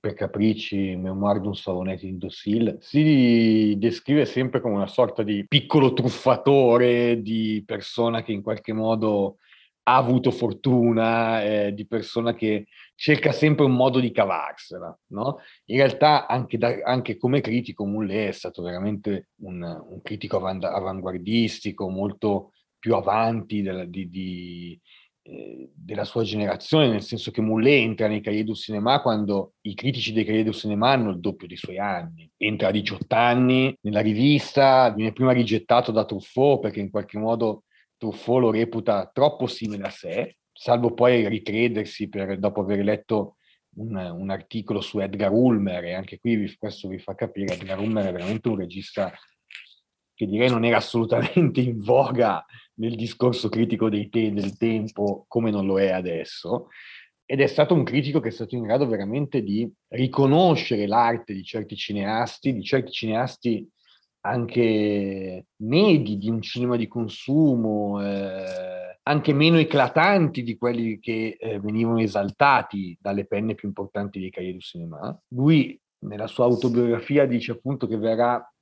per 0.00 0.14
Capricci, 0.14 0.96
Memoir 0.96 1.40
d'un 1.40 1.54
Salonetto 1.54 2.06
in 2.06 2.18
Dossil, 2.18 2.76
si 2.80 3.74
descrive 3.78 4.24
sempre 4.24 4.60
come 4.60 4.74
una 4.74 4.86
sorta 4.86 5.22
di 5.22 5.44
piccolo 5.46 5.92
truffatore, 5.92 7.20
di 7.20 7.62
persona 7.66 8.22
che 8.22 8.32
in 8.32 8.42
qualche 8.42 8.72
modo 8.72 9.36
ha 9.86 9.96
avuto 9.96 10.30
fortuna, 10.30 11.42
eh, 11.42 11.74
di 11.74 11.86
persona 11.86 12.34
che 12.34 12.66
cerca 12.94 13.32
sempre 13.32 13.66
un 13.66 13.72
modo 13.72 14.00
di 14.00 14.12
cavarsela. 14.12 14.98
No? 15.08 15.40
In 15.66 15.76
realtà 15.76 16.26
anche, 16.26 16.56
da, 16.56 16.78
anche 16.82 17.16
come 17.16 17.40
critico 17.40 17.84
Mullet 17.84 18.28
è 18.28 18.32
stato 18.32 18.62
veramente 18.62 19.28
un, 19.42 19.62
un 19.62 20.00
critico 20.02 20.38
avanguardistico, 20.38 21.88
molto 21.88 22.52
più 22.78 22.94
avanti 22.94 23.62
della, 23.62 23.84
di, 23.84 24.08
di, 24.08 24.80
eh, 25.26 25.70
della 25.74 26.04
sua 26.04 26.22
generazione, 26.22 26.88
nel 26.88 27.00
senso 27.00 27.30
che 27.30 27.40
Mullet 27.40 27.82
entra 27.82 28.08
nei 28.08 28.20
Cahiers 28.20 28.44
du 28.44 28.54
Cinéma 28.54 29.00
quando 29.00 29.54
i 29.62 29.74
critici 29.74 30.12
dei 30.12 30.22
Cahiers 30.22 30.44
du 30.44 30.52
Cinéma 30.52 30.90
hanno 30.90 31.10
il 31.10 31.18
doppio 31.18 31.46
dei 31.46 31.56
suoi 31.56 31.78
anni. 31.78 32.30
Entra 32.36 32.68
a 32.68 32.70
18 32.70 33.14
anni 33.14 33.74
nella 33.80 34.00
rivista, 34.00 34.90
viene 34.90 35.12
prima 35.12 35.32
rigettato 35.32 35.92
da 35.92 36.04
Truffaut 36.04 36.60
perché 36.60 36.80
in 36.80 36.90
qualche 36.90 37.16
modo 37.16 37.64
Truffaut 37.96 38.40
lo 38.40 38.50
reputa 38.50 39.10
troppo 39.10 39.46
simile 39.46 39.84
a 39.84 39.90
sé, 39.90 40.36
salvo 40.52 40.92
poi 40.92 41.26
ricredersi 41.26 42.10
per, 42.10 42.38
dopo 42.38 42.60
aver 42.60 42.84
letto 42.84 43.36
un, 43.76 43.96
un, 43.96 44.28
articolo 44.28 44.82
su 44.82 44.98
Edgar 44.98 45.32
Ulmer, 45.32 45.84
e 45.84 45.94
anche 45.94 46.18
qui 46.18 46.36
vi, 46.36 46.54
questo 46.56 46.86
vi 46.86 46.98
fa 46.98 47.14
capire, 47.14 47.46
che 47.46 47.54
Edgar 47.54 47.80
Ulmer 47.80 48.04
è 48.04 48.12
veramente 48.12 48.48
un 48.48 48.56
regista 48.56 49.10
che 50.14 50.26
direi 50.26 50.48
non 50.48 50.64
era 50.64 50.76
assolutamente 50.78 51.60
in 51.60 51.78
voga 51.78 52.44
nel 52.74 52.96
discorso 52.96 53.48
critico 53.48 53.88
te- 53.88 54.32
del 54.32 54.56
tempo 54.56 55.24
come 55.28 55.50
non 55.50 55.66
lo 55.66 55.78
è 55.78 55.90
adesso, 55.90 56.68
ed 57.26 57.40
è 57.40 57.46
stato 57.46 57.74
un 57.74 57.84
critico 57.84 58.20
che 58.20 58.28
è 58.28 58.32
stato 58.32 58.54
in 58.54 58.62
grado 58.62 58.86
veramente 58.86 59.42
di 59.42 59.70
riconoscere 59.88 60.86
l'arte 60.86 61.32
di 61.32 61.42
certi 61.42 61.74
cineasti, 61.74 62.52
di 62.52 62.62
certi 62.62 62.92
cineasti 62.92 63.68
anche 64.26 65.46
medi 65.56 66.18
di 66.18 66.30
un 66.30 66.40
cinema 66.40 66.76
di 66.76 66.88
consumo, 66.88 68.02
eh, 68.02 68.98
anche 69.02 69.32
meno 69.34 69.58
eclatanti 69.58 70.42
di 70.42 70.56
quelli 70.56 70.98
che 70.98 71.36
eh, 71.38 71.60
venivano 71.60 72.00
esaltati 72.00 72.96
dalle 73.00 73.26
penne 73.26 73.54
più 73.54 73.68
importanti 73.68 74.18
dei 74.18 74.30
Cahiers 74.30 74.54
du 74.54 74.60
Cinema. 74.60 75.22
Lui 75.28 75.78
nella 76.04 76.26
sua 76.26 76.44
autobiografia 76.44 77.26
dice 77.26 77.52
appunto 77.52 77.86
che 77.86 77.96
verrà 77.96 78.53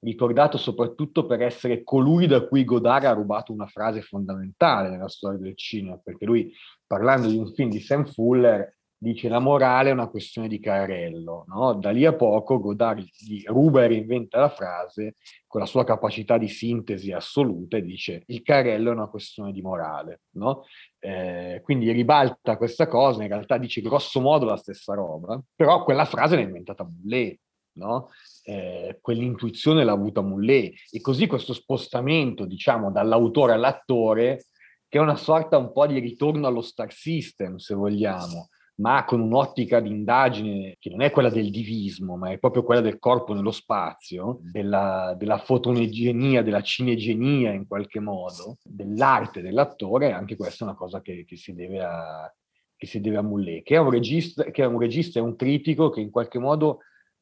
ricordato 0.00 0.58
soprattutto 0.58 1.26
per 1.26 1.42
essere 1.42 1.82
colui 1.82 2.26
da 2.26 2.46
cui 2.46 2.64
Godard 2.64 3.04
ha 3.04 3.12
rubato 3.12 3.52
una 3.52 3.66
frase 3.66 4.02
fondamentale 4.02 4.90
nella 4.90 5.08
storia 5.08 5.38
del 5.38 5.56
cinema, 5.56 5.98
perché 6.02 6.24
lui 6.24 6.52
parlando 6.86 7.28
di 7.28 7.36
un 7.36 7.52
film 7.52 7.70
di 7.70 7.80
Sam 7.80 8.04
Fuller 8.06 8.76
dice 9.00 9.28
la 9.28 9.38
morale 9.38 9.90
è 9.90 9.92
una 9.92 10.08
questione 10.08 10.48
di 10.48 10.58
carrello, 10.58 11.44
no? 11.46 11.74
da 11.74 11.90
lì 11.90 12.04
a 12.04 12.14
poco 12.14 12.58
Godard 12.58 12.98
gli 12.98 13.42
ruba 13.46 13.84
e 13.84 13.86
reinventa 13.86 14.40
la 14.40 14.48
frase 14.48 15.14
con 15.46 15.60
la 15.60 15.66
sua 15.66 15.84
capacità 15.84 16.36
di 16.36 16.48
sintesi 16.48 17.12
assoluta 17.12 17.76
e 17.76 17.82
dice 17.82 18.24
il 18.26 18.42
carrello 18.42 18.90
è 18.90 18.94
una 18.94 19.06
questione 19.06 19.52
di 19.52 19.62
morale. 19.62 20.22
No? 20.32 20.64
Eh, 20.98 21.60
quindi 21.62 21.92
ribalta 21.92 22.56
questa 22.56 22.88
cosa, 22.88 23.22
in 23.22 23.28
realtà 23.28 23.56
dice 23.56 23.80
grosso 23.80 24.20
modo 24.20 24.44
la 24.44 24.56
stessa 24.56 24.94
roba, 24.94 25.40
però 25.54 25.84
quella 25.84 26.04
frase 26.04 26.34
l'ha 26.34 26.42
inventata 26.42 26.84
Mullet, 26.84 27.38
no? 27.78 28.10
eh, 28.44 28.98
quell'intuizione 29.00 29.84
l'ha 29.84 29.92
avuta 29.92 30.20
Mullet 30.20 30.74
e 30.90 31.00
così 31.00 31.26
questo 31.26 31.54
spostamento 31.54 32.44
diciamo 32.44 32.90
dall'autore 32.90 33.54
all'attore 33.54 34.44
che 34.88 34.98
è 34.98 35.00
una 35.00 35.16
sorta 35.16 35.58
un 35.58 35.72
po' 35.72 35.86
di 35.86 35.98
ritorno 35.98 36.46
allo 36.46 36.62
star 36.62 36.90
system 36.92 37.56
se 37.56 37.74
vogliamo, 37.74 38.48
ma 38.76 39.04
con 39.04 39.20
un'ottica 39.20 39.80
di 39.80 39.90
indagine 39.90 40.76
che 40.78 40.88
non 40.88 41.02
è 41.02 41.10
quella 41.10 41.28
del 41.28 41.50
divismo, 41.50 42.16
ma 42.16 42.30
è 42.30 42.38
proprio 42.38 42.62
quella 42.62 42.80
del 42.80 42.98
corpo 42.98 43.34
nello 43.34 43.50
spazio, 43.50 44.38
della, 44.40 45.14
della 45.18 45.38
fotonegenia, 45.38 46.42
della 46.42 46.62
cinegenia 46.62 47.52
in 47.52 47.66
qualche 47.66 48.00
modo, 48.00 48.56
dell'arte 48.62 49.42
dell'attore, 49.42 50.12
anche 50.12 50.36
questa 50.36 50.64
è 50.64 50.68
una 50.68 50.76
cosa 50.76 51.02
che, 51.02 51.24
che 51.26 51.36
si 51.36 51.54
deve 51.54 51.82
a, 51.82 52.22
a 52.22 53.22
Mullet, 53.22 53.62
che 53.62 53.76
è, 53.76 54.50
che 54.50 54.62
è 54.62 54.66
un 54.66 54.78
regista 54.78 55.18
e 55.18 55.22
un 55.22 55.36
critico 55.36 55.90
che 55.90 56.00
in 56.00 56.10
qualche 56.10 56.38
modo 56.38 56.78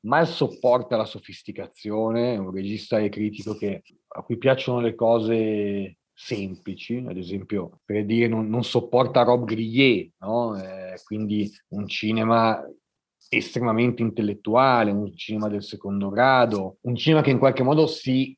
mal 0.07 0.27
sopporta 0.27 0.97
la 0.97 1.05
sofisticazione, 1.05 2.35
è 2.35 2.37
un 2.39 2.51
regista 2.51 2.99
e 2.99 3.09
critico 3.09 3.55
che, 3.55 3.83
a 4.09 4.23
cui 4.23 4.39
piacciono 4.39 4.81
le 4.81 4.95
cose 4.95 5.99
semplici, 6.13 7.05
ad 7.07 7.17
esempio 7.19 7.81
per 7.85 8.07
dire 8.07 8.27
non, 8.27 8.49
non 8.49 8.65
sopporta 8.65 9.23
Rob 9.23 9.45
Grillet, 9.45 10.13
no? 10.21 10.59
eh, 10.59 10.99
quindi 11.05 11.51
un 11.69 11.87
cinema 11.87 12.65
estremamente 13.29 14.03
intellettuale, 14.03 14.93
un 14.93 15.15
cinema 15.15 15.49
del 15.49 15.63
secondo 15.63 16.09
grado, 16.09 16.79
un 16.83 16.97
cinema 16.97 17.23
che 17.23 17.31
in 17.31 17.39
qualche 17.39 17.63
modo 17.63 17.87
si 17.87 18.37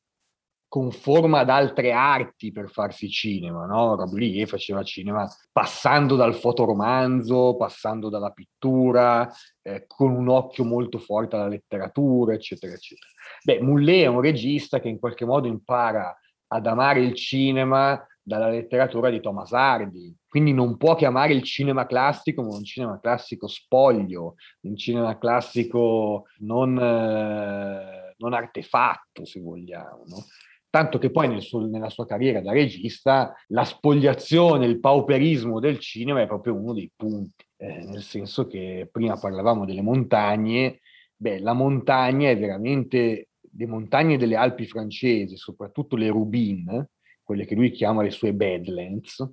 conforma 0.69 1.39
ad 1.39 1.49
altre 1.49 1.91
arti 1.91 2.51
per 2.51 2.69
farsi 2.69 3.09
cinema, 3.09 3.65
no? 3.65 3.95
Rob 3.95 4.11
Grillet 4.11 4.47
faceva 4.47 4.83
cinema 4.83 5.27
passando 5.51 6.15
dal 6.15 6.35
fotoromanzo, 6.35 7.55
passando 7.57 8.07
dalla 8.07 8.29
pittura, 8.29 9.27
eh, 9.63 9.85
con 9.87 10.11
un 10.11 10.29
occhio 10.29 10.63
molto 10.63 10.99
forte 10.99 11.35
alla 11.35 11.47
letteratura, 11.47 12.35
eccetera, 12.35 12.73
eccetera. 12.73 13.11
Beh, 13.43 13.61
Mullet 13.61 14.03
è 14.03 14.07
un 14.07 14.21
regista 14.21 14.79
che 14.79 14.89
in 14.89 14.99
qualche 14.99 15.25
modo 15.25 15.47
impara 15.47 16.15
ad 16.51 16.67
amare 16.67 17.01
il 17.01 17.15
cinema 17.15 17.99
dalla 18.21 18.49
letteratura 18.49 19.09
di 19.09 19.21
Thomas 19.21 19.51
Hardy. 19.51 20.15
Quindi 20.27 20.53
non 20.53 20.77
può 20.77 20.93
chiamare 20.93 21.33
il 21.33 21.41
cinema 21.41 21.87
classico 21.87 22.41
un 22.41 22.63
cinema 22.63 22.99
classico 22.99 23.47
spoglio, 23.47 24.35
un 24.61 24.77
cinema 24.77 25.17
classico 25.17 26.25
non, 26.39 26.77
eh, 26.77 28.13
non 28.17 28.33
artefatto, 28.33 29.25
se 29.25 29.39
vogliamo. 29.39 30.03
No? 30.05 30.25
Tanto 30.69 30.99
che 30.99 31.09
poi 31.09 31.27
nel 31.27 31.41
suo, 31.41 31.65
nella 31.65 31.89
sua 31.89 32.05
carriera 32.05 32.41
da 32.41 32.51
regista 32.51 33.33
la 33.47 33.63
spogliazione, 33.63 34.67
il 34.67 34.79
pauperismo 34.79 35.59
del 35.59 35.79
cinema 35.79 36.21
è 36.21 36.27
proprio 36.27 36.53
uno 36.53 36.73
dei 36.73 36.91
punti, 36.95 37.43
eh, 37.57 37.85
nel 37.85 38.03
senso 38.03 38.45
che 38.45 38.87
prima 38.91 39.17
parlavamo 39.17 39.65
delle 39.65 39.81
montagne, 39.81 40.79
beh, 41.15 41.39
la 41.39 41.53
montagna 41.53 42.29
è 42.29 42.37
veramente 42.37 43.29
le 43.51 43.65
montagne 43.65 44.17
delle 44.17 44.35
Alpi 44.35 44.67
francesi, 44.67 45.35
soprattutto 45.37 45.95
le 45.95 46.09
Rubine, 46.09 46.89
quelle 47.23 47.45
che 47.45 47.55
lui 47.55 47.71
chiama 47.71 48.03
le 48.03 48.11
sue 48.11 48.33
Badlands, 48.33 49.27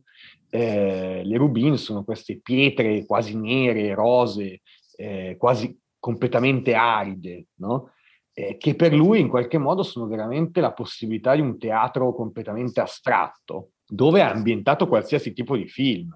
eh, 0.51 1.23
le 1.23 1.37
Rubine 1.37 1.77
sono 1.77 2.03
queste 2.05 2.41
pietre 2.41 3.05
quasi 3.05 3.37
nere, 3.37 3.95
rose, 3.95 4.63
eh, 4.97 5.37
quasi 5.39 5.79
completamente 5.99 6.75
aride, 6.75 7.47
no? 7.57 7.91
Eh, 8.39 8.59
che 8.59 8.75
per 8.75 8.93
lui 8.93 9.21
in 9.21 9.29
qualche 9.29 9.57
modo 9.57 9.83
sono 9.83 10.07
veramente 10.07 10.61
la 10.61 10.75
possibilità 10.75 11.35
di 11.35 11.41
un 11.41 11.57
teatro 11.59 12.13
completamente 12.15 12.83
astratto, 12.83 13.71
dove 13.87 14.21
ha 14.21 14.31
ambientato 14.31 14.87
qualsiasi 14.89 15.33
tipo 15.33 15.57
di 15.57 15.67
film. 15.67 16.15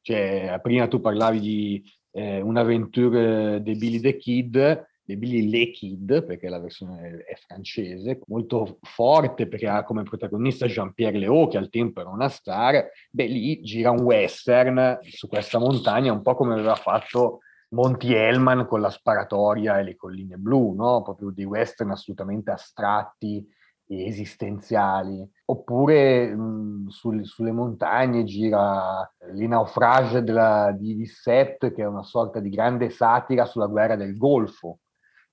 Cioè, 0.00 0.58
prima 0.60 0.88
tu 0.88 1.00
parlavi 1.00 1.38
di 1.38 1.82
eh, 2.10 2.40
un'avventura 2.40 3.58
di 3.58 3.76
Billy 3.76 4.00
the 4.00 4.16
Kid, 4.16 4.84
di 5.04 5.16
Billy 5.16 5.48
Le 5.48 5.70
Kid, 5.70 6.24
perché 6.24 6.48
la 6.48 6.58
versione 6.58 7.22
è 7.24 7.36
francese, 7.36 8.18
molto 8.26 8.78
forte 8.82 9.46
perché 9.46 9.68
ha 9.68 9.84
come 9.84 10.02
protagonista 10.02 10.66
Jean-Pierre 10.66 11.18
Léaud, 11.18 11.52
che 11.52 11.58
al 11.58 11.68
tempo 11.68 12.00
era 12.00 12.10
una 12.10 12.28
star, 12.28 12.84
beh 13.12 13.26
lì 13.26 13.60
gira 13.60 13.92
un 13.92 14.00
western 14.00 14.98
su 15.02 15.28
questa 15.28 15.60
montagna, 15.60 16.12
un 16.12 16.22
po' 16.22 16.34
come 16.34 16.54
aveva 16.54 16.74
fatto 16.74 17.42
Monty 17.72 18.14
Hellman 18.14 18.66
con 18.66 18.80
la 18.80 18.90
sparatoria 18.90 19.78
e 19.78 19.84
le 19.84 19.96
colline 19.96 20.36
blu, 20.36 20.74
no? 20.74 21.02
proprio 21.02 21.30
dei 21.30 21.44
western 21.44 21.90
assolutamente 21.90 22.50
astratti 22.50 23.46
e 23.86 24.06
esistenziali. 24.06 25.28
Oppure 25.46 26.34
mh, 26.34 26.88
sul, 26.88 27.24
sulle 27.24 27.52
montagne 27.52 28.24
gira 28.24 29.08
Les 29.32 29.48
naufrages 29.48 30.20
della, 30.20 30.72
di 30.76 30.94
Vissette, 30.94 31.72
che 31.72 31.82
è 31.82 31.86
una 31.86 32.02
sorta 32.02 32.40
di 32.40 32.50
grande 32.50 32.90
satira 32.90 33.44
sulla 33.44 33.66
guerra 33.66 33.96
del 33.96 34.16
Golfo, 34.16 34.80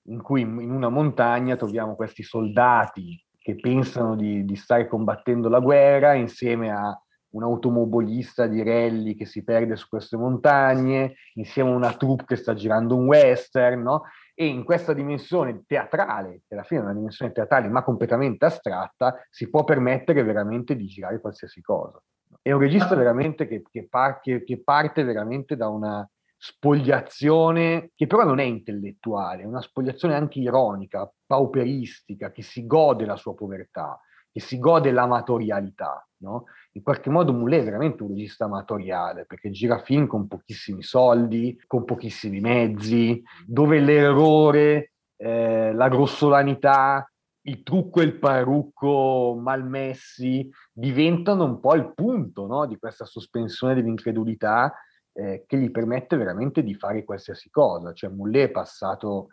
in 0.08 0.22
cui 0.22 0.42
in 0.42 0.70
una 0.70 0.88
montagna 0.88 1.56
troviamo 1.56 1.94
questi 1.94 2.22
soldati 2.22 3.20
che 3.38 3.56
pensano 3.56 4.14
di, 4.14 4.44
di 4.44 4.56
stare 4.56 4.88
combattendo 4.88 5.48
la 5.48 5.60
guerra 5.60 6.14
insieme 6.14 6.70
a 6.70 7.00
un 7.30 7.42
automobilista 7.42 8.46
di 8.46 8.62
rally 8.62 9.14
che 9.14 9.26
si 9.26 9.44
perde 9.44 9.76
su 9.76 9.88
queste 9.88 10.16
montagne, 10.16 11.14
insieme 11.34 11.70
a 11.70 11.74
una 11.74 11.92
troupe 11.94 12.24
che 12.26 12.36
sta 12.36 12.54
girando 12.54 12.96
un 12.96 13.06
western, 13.06 13.82
no? 13.82 14.04
E 14.34 14.46
in 14.46 14.64
questa 14.64 14.92
dimensione 14.92 15.64
teatrale, 15.66 16.42
che 16.46 16.54
alla 16.54 16.62
fine 16.62 16.80
è 16.80 16.84
una 16.84 16.94
dimensione 16.94 17.32
teatrale 17.32 17.68
ma 17.68 17.82
completamente 17.82 18.44
astratta, 18.44 19.26
si 19.30 19.50
può 19.50 19.64
permettere 19.64 20.22
veramente 20.22 20.76
di 20.76 20.86
girare 20.86 21.20
qualsiasi 21.20 21.60
cosa. 21.60 22.00
È 22.40 22.52
un 22.52 22.60
regista 22.60 22.94
veramente 22.94 23.48
che, 23.48 23.62
che, 23.68 23.88
par- 23.88 24.20
che, 24.20 24.44
che 24.44 24.62
parte 24.62 25.02
veramente 25.02 25.56
da 25.56 25.68
una 25.68 26.08
spogliazione 26.40 27.90
che 27.96 28.06
però 28.06 28.22
non 28.22 28.38
è 28.38 28.44
intellettuale, 28.44 29.42
è 29.42 29.46
una 29.46 29.60
spogliazione 29.60 30.14
anche 30.14 30.38
ironica, 30.38 31.12
pauperistica, 31.26 32.30
che 32.30 32.42
si 32.42 32.64
gode 32.64 33.04
la 33.04 33.16
sua 33.16 33.34
povertà, 33.34 34.00
che 34.38 34.40
si 34.40 34.58
gode 34.58 34.92
l'amatorialità. 34.92 36.06
No? 36.18 36.44
In 36.72 36.82
qualche 36.82 37.10
modo 37.10 37.32
Moulet 37.32 37.62
è 37.62 37.64
veramente 37.64 38.02
un 38.04 38.10
regista 38.10 38.44
amatoriale 38.44 39.26
perché 39.26 39.50
gira 39.50 39.78
film 39.80 40.06
con 40.06 40.28
pochissimi 40.28 40.82
soldi, 40.82 41.60
con 41.66 41.84
pochissimi 41.84 42.40
mezzi, 42.40 43.22
dove 43.44 43.80
l'errore, 43.80 44.92
eh, 45.16 45.72
la 45.72 45.88
grossolanità, 45.88 47.10
il 47.42 47.62
trucco 47.62 48.00
e 48.00 48.04
il 48.04 48.18
parrucco 48.18 49.36
malmessi 49.40 50.48
diventano 50.72 51.44
un 51.44 51.60
po' 51.60 51.74
il 51.74 51.92
punto 51.94 52.46
no? 52.46 52.66
di 52.66 52.78
questa 52.78 53.04
sospensione 53.06 53.74
dell'incredulità 53.74 54.72
eh, 55.12 55.44
che 55.46 55.56
gli 55.56 55.70
permette 55.70 56.16
veramente 56.16 56.62
di 56.62 56.74
fare 56.74 57.04
qualsiasi 57.04 57.50
cosa. 57.50 57.92
Cioè 57.92 58.10
Moulet 58.10 58.48
è 58.48 58.52
passato, 58.52 59.28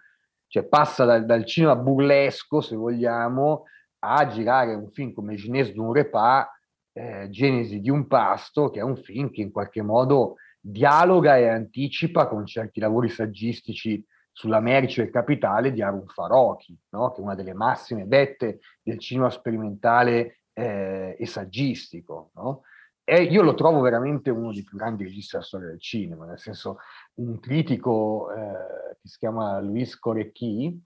cioè 0.47 0.63
passa 0.63 1.03
dal, 1.05 1.25
dal 1.25 1.45
cinema 1.45 1.75
burlesco, 1.75 2.61
se 2.61 2.75
vogliamo, 2.75 3.65
a 4.07 4.27
girare 4.27 4.73
un 4.73 4.89
film 4.91 5.13
come 5.13 5.35
Ginés 5.35 5.73
d'un 5.73 5.93
repas, 5.93 6.47
eh, 6.93 7.27
Genesi 7.29 7.81
di 7.81 7.89
un 7.89 8.07
pasto, 8.07 8.69
che 8.69 8.79
è 8.79 8.83
un 8.83 8.95
film 8.95 9.29
che 9.29 9.41
in 9.41 9.51
qualche 9.51 9.81
modo 9.81 10.35
dialoga 10.59 11.37
e 11.37 11.47
anticipa 11.47 12.27
con 12.27 12.45
certi 12.45 12.79
lavori 12.79 13.09
saggistici 13.09 14.03
sulla 14.31 14.59
merce 14.59 15.03
e 15.03 15.09
capitale 15.09 15.71
di 15.71 15.81
Arun 15.81 16.07
Farocchi, 16.07 16.77
no? 16.89 17.11
che 17.11 17.21
è 17.21 17.23
una 17.23 17.35
delle 17.35 17.53
massime 17.53 18.07
dette 18.07 18.59
del 18.81 18.99
cinema 18.99 19.29
sperimentale 19.29 20.39
eh, 20.51 21.15
e 21.17 21.25
saggistico. 21.25 22.31
No? 22.33 22.63
E 23.03 23.21
io 23.21 23.43
lo 23.43 23.53
trovo 23.53 23.81
veramente 23.81 24.31
uno 24.31 24.51
dei 24.51 24.63
più 24.63 24.77
grandi 24.77 25.03
registi 25.03 25.33
della 25.33 25.43
storia 25.43 25.67
del 25.67 25.79
cinema, 25.79 26.25
nel 26.25 26.39
senso 26.39 26.79
un 27.15 27.39
critico 27.39 28.31
eh, 28.33 28.97
che 28.99 29.07
si 29.07 29.19
chiama 29.19 29.59
Luis 29.59 29.97
Corecchi, 29.97 30.83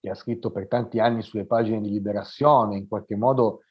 che 0.00 0.10
ha 0.10 0.14
scritto 0.14 0.50
per 0.50 0.68
tanti 0.68 1.00
anni 1.00 1.22
sulle 1.22 1.46
pagine 1.46 1.80
di 1.80 1.90
Liberazione, 1.90 2.76
in 2.76 2.88
qualche 2.88 3.16
modo 3.16 3.62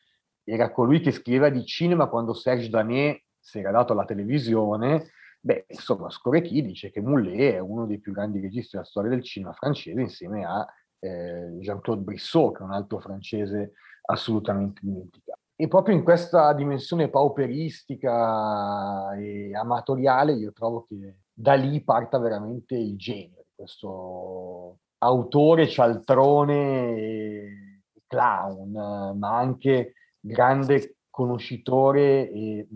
era 0.44 0.72
colui 0.72 1.00
che 1.00 1.12
scriveva 1.12 1.50
di 1.50 1.66
cinema 1.66 2.08
quando 2.08 2.34
Serge 2.34 2.70
Danet 2.70 3.24
si 3.40 3.60
era 3.60 3.72
dato 3.72 3.94
alla 3.94 4.06
televisione, 4.06 5.10
beh, 5.40 5.66
insomma, 5.70 6.10
Scorecchi 6.10 6.62
dice 6.62 6.90
che 6.90 7.02
Moulet 7.02 7.56
è 7.56 7.60
uno 7.60 7.86
dei 7.86 8.00
più 8.00 8.12
grandi 8.12 8.40
registi 8.40 8.72
della 8.74 8.86
storia 8.86 9.10
del 9.10 9.24
cinema 9.24 9.54
francese 9.54 10.02
insieme 10.02 10.46
a 10.46 10.66
eh, 11.00 11.58
Jean-Claude 11.60 12.02
Brissot, 12.02 12.56
che 12.56 12.64
è 12.64 12.66
un 12.66 12.74
altro 12.74 13.00
francese 13.00 13.74
assolutamente 14.04 14.82
dimenticato. 14.84 15.40
E 15.56 15.68
proprio 15.68 15.96
in 15.96 16.04
questa 16.04 16.54
dimensione 16.54 17.10
pauperistica 17.10 19.16
e 19.16 19.56
amatoriale 19.56 20.34
io 20.34 20.52
trovo 20.52 20.86
che 20.88 21.18
da 21.34 21.56
lì 21.56 21.84
parta 21.84 22.20
veramente 22.20 22.76
il 22.76 22.96
genio 22.96 23.44
di 23.44 23.52
questo 23.56 24.78
autore 25.00 25.68
cialtrone 25.68 27.04
clown, 28.08 28.72
ma 29.18 29.38
anche 29.38 29.94
grande 30.20 30.98
conoscitore 31.10 32.30
e 32.30 32.68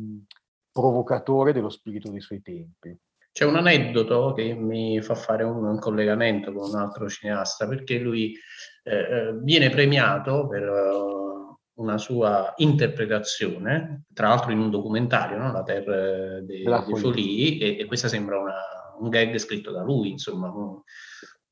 provocatore 0.71 1.53
dello 1.53 1.69
spirito 1.69 2.09
dei 2.09 2.21
suoi 2.21 2.41
tempi. 2.41 2.97
C'è 3.31 3.45
un 3.45 3.55
aneddoto 3.55 4.33
che 4.33 4.53
mi 4.53 5.01
fa 5.01 5.15
fare 5.15 5.43
un, 5.43 5.63
un 5.63 5.79
collegamento 5.79 6.51
con 6.51 6.69
un 6.69 6.75
altro 6.75 7.07
cineasta, 7.07 7.67
perché 7.67 7.97
lui 7.97 8.35
eh, 8.83 8.93
eh 8.93 9.33
viene 9.41 9.69
premiato 9.69 10.47
per 10.47 10.67
uh, 10.67 11.57
una 11.75 11.97
sua 11.97 12.53
interpretazione, 12.57 14.03
tra 14.13 14.27
l'altro 14.27 14.51
in 14.51 14.59
un 14.59 14.69
documentario, 14.69 15.37
no? 15.37 15.51
La 15.51 15.63
Terre 15.63 16.43
dei, 16.43 16.63
dei 16.63 16.95
Folii, 16.95 17.57
e, 17.59 17.79
e, 17.79 17.85
questa 17.85 18.09
sembra 18.09 18.37
una, 18.37 18.55
un 18.99 19.07
gag 19.07 19.37
scritto 19.37 19.71
da 19.71 19.81
lui, 19.81 20.09
insomma, 20.09 20.49
un, 20.49 20.81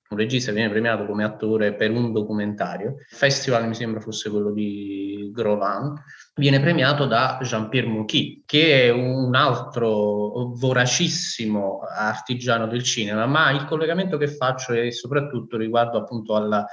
un 0.10 0.18
regista 0.18 0.52
viene 0.52 0.72
premiato 0.72 1.06
come 1.06 1.24
attore 1.24 1.76
per 1.76 1.92
un 1.92 2.12
documentario. 2.12 2.96
Il 2.98 3.06
festival 3.16 3.68
mi 3.68 3.76
sembra 3.76 4.00
fosse 4.00 4.30
quello 4.30 4.52
di 4.52 5.30
Grovan, 5.32 5.94
viene 6.36 6.60
premiato 6.60 7.06
da 7.06 7.38
Jean-Pierre 7.42 7.88
Mouqui, 7.88 8.42
che 8.46 8.86
è 8.86 8.90
un 8.90 9.36
altro 9.36 10.54
voracissimo 10.56 11.82
artigiano 11.82 12.66
del 12.68 12.82
cinema, 12.82 13.28
ma 13.28 13.52
il 13.52 13.66
collegamento 13.66 14.18
che 14.18 14.28
faccio 14.28 14.74
è 14.74 14.90
soprattutto 14.90 15.58
riguardo 15.58 16.00
appunto 16.00 16.36
alla, 16.36 16.66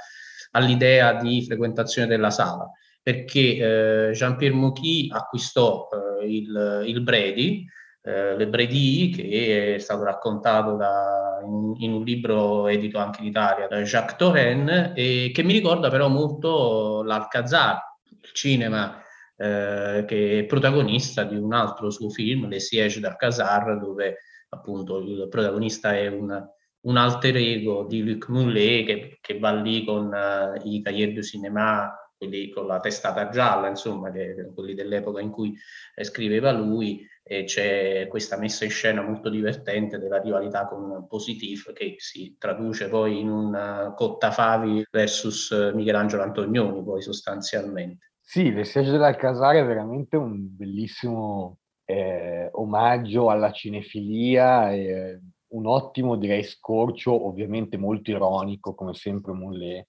all'idea 0.51 1.13
di 1.13 1.43
frequentazione 1.45 2.07
della 2.07 2.31
sala, 2.31 2.67
perché 3.03 4.07
eh, 4.09 4.11
Jean-Pierre 4.13 4.55
Mouqui 4.55 5.09
acquistò 5.13 5.87
eh, 6.21 6.25
il, 6.27 6.83
il 6.87 7.01
Brady, 7.01 7.67
eh, 8.07 8.37
Le 8.37 8.47
Brady, 8.47 9.09
che 9.09 9.75
è 9.75 9.79
stato 9.79 10.03
raccontato 10.03 10.77
da 10.77 11.41
in, 11.43 11.73
in, 11.79 11.93
un 11.93 12.03
libro 12.03 12.67
edito 12.67 12.99
anche 12.99 13.21
in 13.21 13.27
Italia 13.27 13.67
da 13.67 13.81
Jacques 13.81 14.15
Toren, 14.15 14.93
e 14.95 15.31
che 15.33 15.43
mi 15.43 15.51
ricorda 15.51 15.89
però 15.89 16.07
molto 16.07 17.03
l'Alcazar, 17.03 17.79
il 18.21 18.29
cinema 18.31 19.01
eh, 19.35 20.05
che 20.07 20.39
è 20.39 20.45
protagonista 20.45 21.23
di 21.23 21.35
un 21.35 21.53
altro 21.53 21.89
suo 21.89 22.09
film, 22.09 22.47
Le 22.47 22.59
Sièges 22.59 22.99
d'Alcazar, 22.99 23.77
dove 23.77 24.19
appunto 24.49 24.99
il 24.99 25.27
protagonista 25.29 25.93
è 25.93 26.07
un, 26.07 26.49
un 26.79 26.97
alter 26.97 27.35
ego 27.35 27.85
di 27.85 28.03
Luc 28.03 28.29
Moulet 28.29 28.85
che, 28.85 29.17
che 29.19 29.37
va 29.37 29.51
lì 29.51 29.83
con 29.83 30.05
uh, 30.07 30.65
i 30.65 30.81
cahiers 30.81 31.13
du 31.13 31.21
cinéma 31.21 31.93
quelli 32.17 32.49
con 32.49 32.65
la 32.65 32.79
testata 32.79 33.29
gialla, 33.29 33.67
insomma, 33.67 34.11
che, 34.11 34.51
quelli 34.53 34.73
dell'epoca 34.73 35.21
in 35.21 35.29
cui 35.29 35.55
eh, 35.95 36.03
scriveva 36.03 36.51
lui, 36.51 37.07
e 37.27 37.43
c'è 37.43 38.07
questa 38.07 38.37
messa 38.37 38.63
in 38.63 38.71
scena 38.71 39.01
molto 39.01 39.29
divertente 39.29 39.99
della 39.99 40.19
rivalità 40.19 40.65
con 40.67 41.05
Positif 41.07 41.73
che 41.73 41.95
si 41.97 42.35
traduce 42.39 42.87
poi 42.87 43.19
in 43.19 43.29
un 43.29 43.93
Cottafavi 43.95 44.87
versus 44.89 45.51
Michelangelo 45.73 46.23
Antonioni, 46.23 46.83
poi 46.83 47.01
sostanzialmente. 47.01 48.11
Sì, 48.21 48.51
L'Essiage 48.51 48.91
dell'Alcasare 48.91 49.59
è 49.59 49.65
veramente 49.65 50.17
un 50.17 50.55
bellissimo 50.55 51.59
eh, 51.85 52.49
omaggio 52.51 53.29
alla 53.29 53.51
cinefilia, 53.51 54.73
e 54.73 55.21
un 55.49 55.65
ottimo, 55.65 56.17
direi, 56.17 56.43
scorcio, 56.43 57.27
ovviamente 57.27 57.77
molto 57.77 58.11
ironico, 58.11 58.75
come 58.75 58.93
sempre 58.93 59.31
Moulet, 59.31 59.87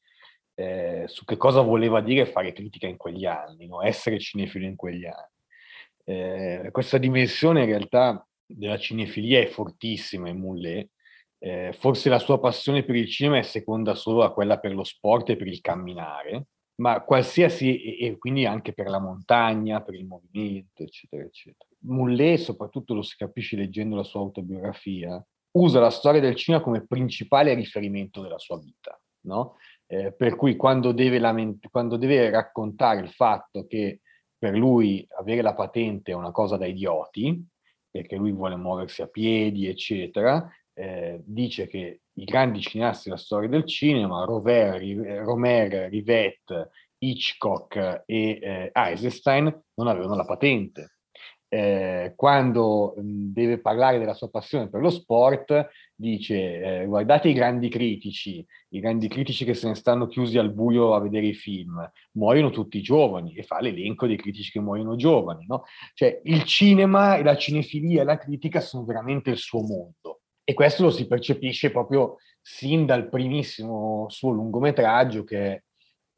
eh, 0.54 1.04
su 1.06 1.24
che 1.24 1.36
cosa 1.36 1.60
voleva 1.60 2.00
dire 2.00 2.26
fare 2.26 2.52
critica 2.52 2.86
in 2.86 2.96
quegli 2.96 3.24
anni, 3.24 3.66
no? 3.66 3.82
essere 3.82 4.18
cinefilo 4.20 4.66
in 4.66 4.76
quegli 4.76 5.04
anni. 5.04 5.36
Eh, 6.08 6.70
questa 6.72 6.96
dimensione 6.96 7.60
in 7.60 7.66
realtà 7.66 8.26
della 8.46 8.78
cinefilia 8.78 9.40
è 9.40 9.46
fortissima 9.46 10.30
in 10.30 10.38
Moulet, 10.38 10.88
eh, 11.38 11.76
forse 11.78 12.08
la 12.08 12.18
sua 12.18 12.40
passione 12.40 12.82
per 12.82 12.96
il 12.96 13.10
cinema 13.10 13.36
è 13.36 13.42
seconda 13.42 13.94
solo 13.94 14.22
a 14.22 14.32
quella 14.32 14.58
per 14.58 14.72
lo 14.74 14.84
sport 14.84 15.28
e 15.28 15.36
per 15.36 15.46
il 15.48 15.60
camminare, 15.60 16.46
ma 16.76 17.02
qualsiasi, 17.02 17.82
e, 17.82 18.06
e 18.06 18.16
quindi 18.16 18.46
anche 18.46 18.72
per 18.72 18.88
la 18.88 18.98
montagna, 18.98 19.82
per 19.82 19.96
il 19.96 20.06
movimento, 20.06 20.82
eccetera, 20.82 21.24
eccetera. 21.24 21.68
Moulet, 21.80 22.38
soprattutto 22.38 22.94
lo 22.94 23.02
si 23.02 23.14
capisce 23.14 23.56
leggendo 23.56 23.94
la 23.94 24.02
sua 24.02 24.20
autobiografia, 24.20 25.22
usa 25.58 25.78
la 25.78 25.90
storia 25.90 26.22
del 26.22 26.36
cinema 26.36 26.62
come 26.62 26.86
principale 26.86 27.52
riferimento 27.52 28.22
della 28.22 28.38
sua 28.38 28.58
vita, 28.58 28.98
no? 29.26 29.56
Eh, 29.86 30.14
per 30.14 30.36
cui 30.36 30.56
quando 30.56 30.92
deve, 30.92 31.18
lament- 31.18 31.68
quando 31.70 31.98
deve 31.98 32.30
raccontare 32.30 33.00
il 33.00 33.10
fatto 33.10 33.66
che 33.66 34.00
per 34.38 34.56
lui 34.56 35.06
avere 35.18 35.42
la 35.42 35.54
patente 35.54 36.12
è 36.12 36.14
una 36.14 36.30
cosa 36.30 36.56
da 36.56 36.66
idioti, 36.66 37.44
perché 37.90 38.16
lui 38.16 38.32
vuole 38.32 38.56
muoversi 38.56 39.02
a 39.02 39.08
piedi, 39.08 39.66
eccetera, 39.66 40.48
eh, 40.72 41.20
dice 41.24 41.66
che 41.66 42.02
i 42.12 42.24
grandi 42.24 42.60
cineasti 42.60 43.08
della 43.08 43.20
storia 43.20 43.48
del 43.48 43.66
cinema, 43.66 44.24
Rover, 44.24 44.80
Romer, 45.24 45.88
Rivette, 45.90 46.70
Hitchcock 46.98 48.04
e 48.06 48.38
eh, 48.40 48.70
Eisenstein, 48.72 49.44
non 49.74 49.88
avevano 49.88 50.14
la 50.14 50.24
patente 50.24 50.97
eh, 51.48 52.12
quando 52.14 52.94
deve 52.98 53.58
parlare 53.58 53.98
della 53.98 54.14
sua 54.14 54.28
passione 54.28 54.68
per 54.68 54.80
lo 54.80 54.90
sport, 54.90 55.68
dice 55.94 56.80
eh, 56.80 56.86
guardate 56.86 57.28
i 57.28 57.32
grandi 57.32 57.68
critici, 57.68 58.44
i 58.70 58.80
grandi 58.80 59.08
critici 59.08 59.44
che 59.44 59.54
se 59.54 59.68
ne 59.68 59.74
stanno 59.74 60.06
chiusi 60.06 60.38
al 60.38 60.52
buio 60.52 60.94
a 60.94 61.00
vedere 61.00 61.26
i 61.26 61.34
film, 61.34 61.90
muoiono 62.12 62.50
tutti 62.50 62.82
giovani 62.82 63.34
e 63.34 63.42
fa 63.42 63.60
l'elenco 63.60 64.06
dei 64.06 64.16
critici 64.16 64.50
che 64.52 64.60
muoiono 64.60 64.96
giovani. 64.96 65.46
No? 65.46 65.64
Cioè 65.94 66.20
il 66.24 66.44
cinema 66.44 67.20
la 67.22 67.36
cinefilia 67.36 68.02
e 68.02 68.04
la 68.04 68.18
critica 68.18 68.60
sono 68.60 68.84
veramente 68.84 69.30
il 69.30 69.38
suo 69.38 69.62
mondo 69.62 70.20
e 70.44 70.54
questo 70.54 70.84
lo 70.84 70.90
si 70.90 71.06
percepisce 71.06 71.70
proprio 71.70 72.16
sin 72.40 72.86
dal 72.86 73.08
primissimo 73.08 74.06
suo 74.08 74.30
lungometraggio 74.30 75.24
che 75.24 75.38
è 75.38 75.62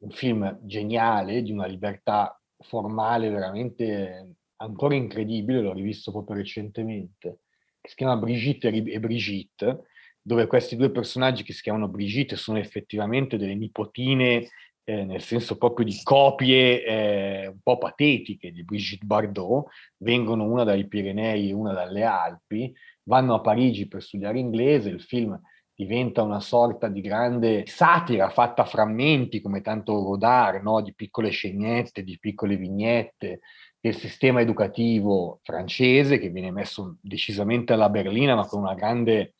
un 0.03 0.09
film 0.11 0.59
geniale, 0.63 1.41
di 1.41 1.51
una 1.51 1.65
libertà 1.65 2.39
formale 2.59 3.29
veramente 3.29 4.35
ancora 4.61 4.95
incredibile, 4.95 5.61
l'ho 5.61 5.73
rivisto 5.73 6.11
proprio 6.11 6.37
recentemente, 6.37 7.39
che 7.81 7.89
si 7.89 7.95
chiama 7.95 8.17
Brigitte 8.17 8.69
e 8.69 8.99
Brigitte, 8.99 9.85
dove 10.21 10.47
questi 10.47 10.75
due 10.75 10.91
personaggi 10.91 11.43
che 11.43 11.53
si 11.53 11.61
chiamano 11.61 11.87
Brigitte 11.87 12.35
sono 12.35 12.59
effettivamente 12.59 13.37
delle 13.37 13.55
nipotine, 13.55 14.47
eh, 14.83 15.03
nel 15.03 15.21
senso 15.21 15.57
proprio 15.57 15.85
di 15.85 15.99
copie 16.03 16.83
eh, 16.83 17.47
un 17.47 17.59
po' 17.61 17.77
patetiche 17.77 18.51
di 18.51 18.63
Brigitte 18.63 19.05
Bardot, 19.05 19.67
vengono 19.97 20.45
una 20.45 20.63
dai 20.63 20.87
Pirenei 20.87 21.49
e 21.49 21.53
una 21.53 21.73
dalle 21.73 22.03
Alpi, 22.03 22.73
vanno 23.03 23.35
a 23.35 23.41
Parigi 23.41 23.87
per 23.87 24.03
studiare 24.03 24.39
inglese, 24.39 24.89
il 24.89 25.01
film 25.01 25.39
diventa 25.73 26.21
una 26.21 26.39
sorta 26.39 26.87
di 26.87 27.01
grande 27.01 27.63
satira 27.65 28.29
fatta 28.29 28.61
a 28.61 28.65
frammenti 28.65 29.41
come 29.41 29.61
tanto 29.61 29.93
Rodard, 29.93 30.61
no? 30.61 30.81
di 30.81 30.93
piccole 30.93 31.29
scenette, 31.29 32.03
di 32.03 32.19
piccole 32.19 32.55
vignette, 32.55 33.39
del 33.81 33.95
sistema 33.95 34.41
educativo 34.41 35.39
francese 35.43 36.19
che 36.19 36.29
viene 36.29 36.51
messo 36.51 36.97
decisamente 37.01 37.73
alla 37.73 37.89
berlina 37.89 38.35
ma 38.35 38.45
con 38.45 38.61
una 38.61 38.75
grande 38.75 39.33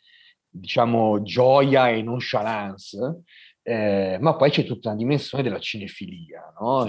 diciamo 0.49 1.21
gioia 1.21 1.89
e 1.89 2.01
nonchalance 2.01 3.21
eh, 3.61 4.17
ma 4.19 4.35
poi 4.35 4.49
c'è 4.49 4.65
tutta 4.65 4.89
una 4.89 4.97
dimensione 4.97 5.43
della 5.43 5.59
cinefilia 5.59 6.53
no? 6.59 6.85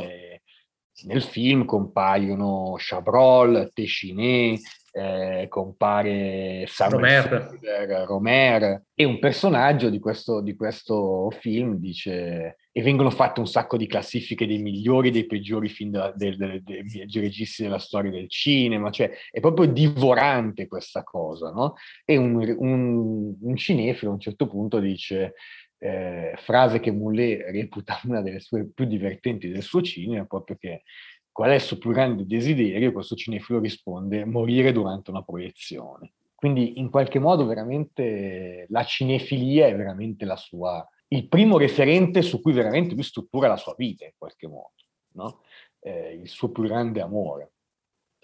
nel 1.05 1.23
film 1.23 1.65
compaiono 1.65 2.75
Chabrol, 2.77 3.71
Téchiné, 3.73 4.59
eh, 4.93 5.47
compare 5.49 6.67
Romer. 6.79 7.59
Romer 8.07 8.85
e 8.95 9.05
un 9.05 9.19
personaggio 9.19 9.89
di 9.89 9.99
questo, 9.99 10.41
di 10.41 10.55
questo 10.55 11.31
film 11.31 11.77
dice 11.77 12.57
e 12.73 12.81
vengono 12.81 13.11
fatte 13.11 13.41
un 13.41 13.47
sacco 13.47 13.77
di 13.77 13.87
classifiche 13.87 14.47
dei 14.47 14.59
migliori 14.59 15.11
dei 15.11 15.27
peggiori 15.27 15.69
film 15.69 15.91
della, 15.91 16.13
del, 16.17 16.37
del, 16.37 16.63
dei 16.63 17.21
registi 17.21 17.63
della 17.63 17.79
storia 17.79 18.11
del 18.11 18.31
cinema, 18.31 18.91
cioè 18.91 19.11
è 19.31 19.41
proprio 19.41 19.67
divorante 19.67 20.67
questa 20.67 21.03
cosa, 21.03 21.51
no? 21.51 21.75
E 22.07 22.17
un, 22.17 22.37
un, 22.59 23.35
un 23.39 23.57
cinefilo 23.57 24.11
a 24.11 24.15
un 24.15 24.21
certo 24.21 24.47
punto 24.49 24.81
dice, 24.81 25.35
eh, 25.79 26.33
frase 26.39 26.81
che 26.81 26.91
Moulet 26.91 27.51
reputa 27.51 28.01
una 28.05 28.23
delle 28.23 28.41
sue 28.41 28.67
più 28.73 28.87
divertenti 28.87 29.49
del 29.49 29.63
suo 29.63 29.83
cinema, 29.83 30.25
proprio 30.25 30.57
che 30.59 30.83
qual 31.31 31.51
è 31.51 31.55
il 31.55 31.61
suo 31.61 31.79
più 31.79 31.91
grande 31.91 32.25
desiderio? 32.27 32.93
Questo 32.93 33.17
cinefilo 33.17 33.59
risponde, 33.59 34.25
morire 34.25 34.73
durante 34.73 35.11
una 35.11 35.23
proiezione. 35.23 36.13
Quindi 36.35 36.79
in 36.79 36.91
qualche 36.91 37.19
modo 37.19 37.47
veramente 37.47 38.67
la 38.69 38.85
cinefilia 38.85 39.67
è 39.67 39.77
veramente 39.77 40.25
la 40.25 40.37
sua 40.37 40.87
il 41.13 41.29
primo 41.29 41.59
referente 41.59 42.23
su 42.23 42.41
cui 42.41 42.53
veramente 42.53 42.95
lui 42.95 43.03
struttura 43.03 43.49
la 43.49 43.57
sua 43.57 43.75
vita 43.77 44.05
in 44.05 44.13
qualche 44.17 44.49
modo, 44.49 44.73
no? 45.15 45.43
eh, 45.81 46.15
il 46.15 46.29
suo 46.29 46.51
più 46.51 46.65
grande 46.65 47.01
amore. 47.01 47.53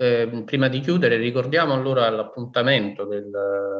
Eh, 0.01 0.45
prima 0.45 0.69
di 0.69 0.79
chiudere, 0.79 1.17
ricordiamo 1.17 1.73
allora 1.73 2.09
l'appuntamento 2.09 3.05
del, 3.05 3.29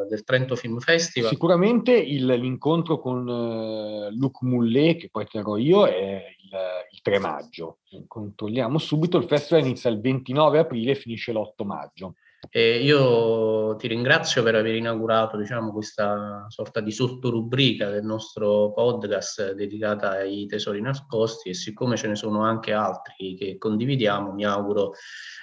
del 0.09 0.25
Trento 0.25 0.57
Film 0.57 0.79
Festival. 0.81 1.31
Sicuramente 1.31 1.93
il, 1.93 2.27
l'incontro 2.27 2.99
con 2.99 3.27
uh, 3.29 4.11
Luc 4.11 4.43
Moulet, 4.43 4.99
che 4.99 5.11
poi 5.11 5.27
terrò 5.27 5.57
io, 5.57 5.87
è 5.87 6.25
il, 6.41 6.51
il 6.91 7.01
3 7.03 7.19
maggio. 7.21 7.79
Controlliamo 8.09 8.79
subito, 8.79 9.17
il 9.17 9.29
festival 9.29 9.65
inizia 9.65 9.91
il 9.91 10.01
29 10.01 10.59
aprile 10.59 10.91
e 10.91 10.97
finisce 10.97 11.33
l'8 11.33 11.65
maggio. 11.65 12.15
E 12.51 12.79
io 12.83 13.75
ti 13.77 13.89
ringrazio 13.89 14.43
per 14.43 14.55
aver 14.55 14.75
inaugurato 14.75 15.37
diciamo, 15.37 15.73
questa 15.73 16.47
sorta 16.49 16.81
di 16.81 16.93
sottorubrica 16.93 17.91
del 17.91 18.05
nostro 18.05 18.73
podcast 18.73 19.53
dedicata 19.53 20.11
ai 20.11 20.47
tesori 20.47 20.81
nascosti 20.81 21.51
e 21.51 21.55
siccome 21.55 21.97
ce 21.97 22.09
ne 22.09 22.15
sono 22.15 22.43
anche 22.43 22.73
altri 22.73 23.35
che 23.35 23.59
condividiamo, 23.59 24.33
mi 24.33 24.45
auguro 24.45 24.93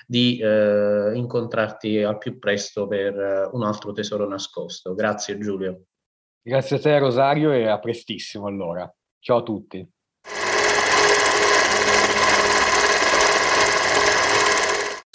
di 0.08 0.40
eh, 0.40 1.12
incontrarti 1.16 2.02
al 2.02 2.18
più 2.18 2.40
presto 2.40 2.88
per 2.88 3.50
un 3.52 3.64
altro 3.64 3.92
tesoro 3.92 4.28
nascosto. 4.28 4.94
Grazie 4.94 5.38
Giulio. 5.38 5.86
Grazie 6.42 6.78
a 6.78 6.80
te 6.80 7.00
Rosario 7.00 7.52
e 7.52 7.68
a 7.68 7.80
prestissimo 7.80 8.48
allora. 8.48 8.92
Ciao 9.20 9.38
a 9.38 9.44
tutti. 9.44 9.95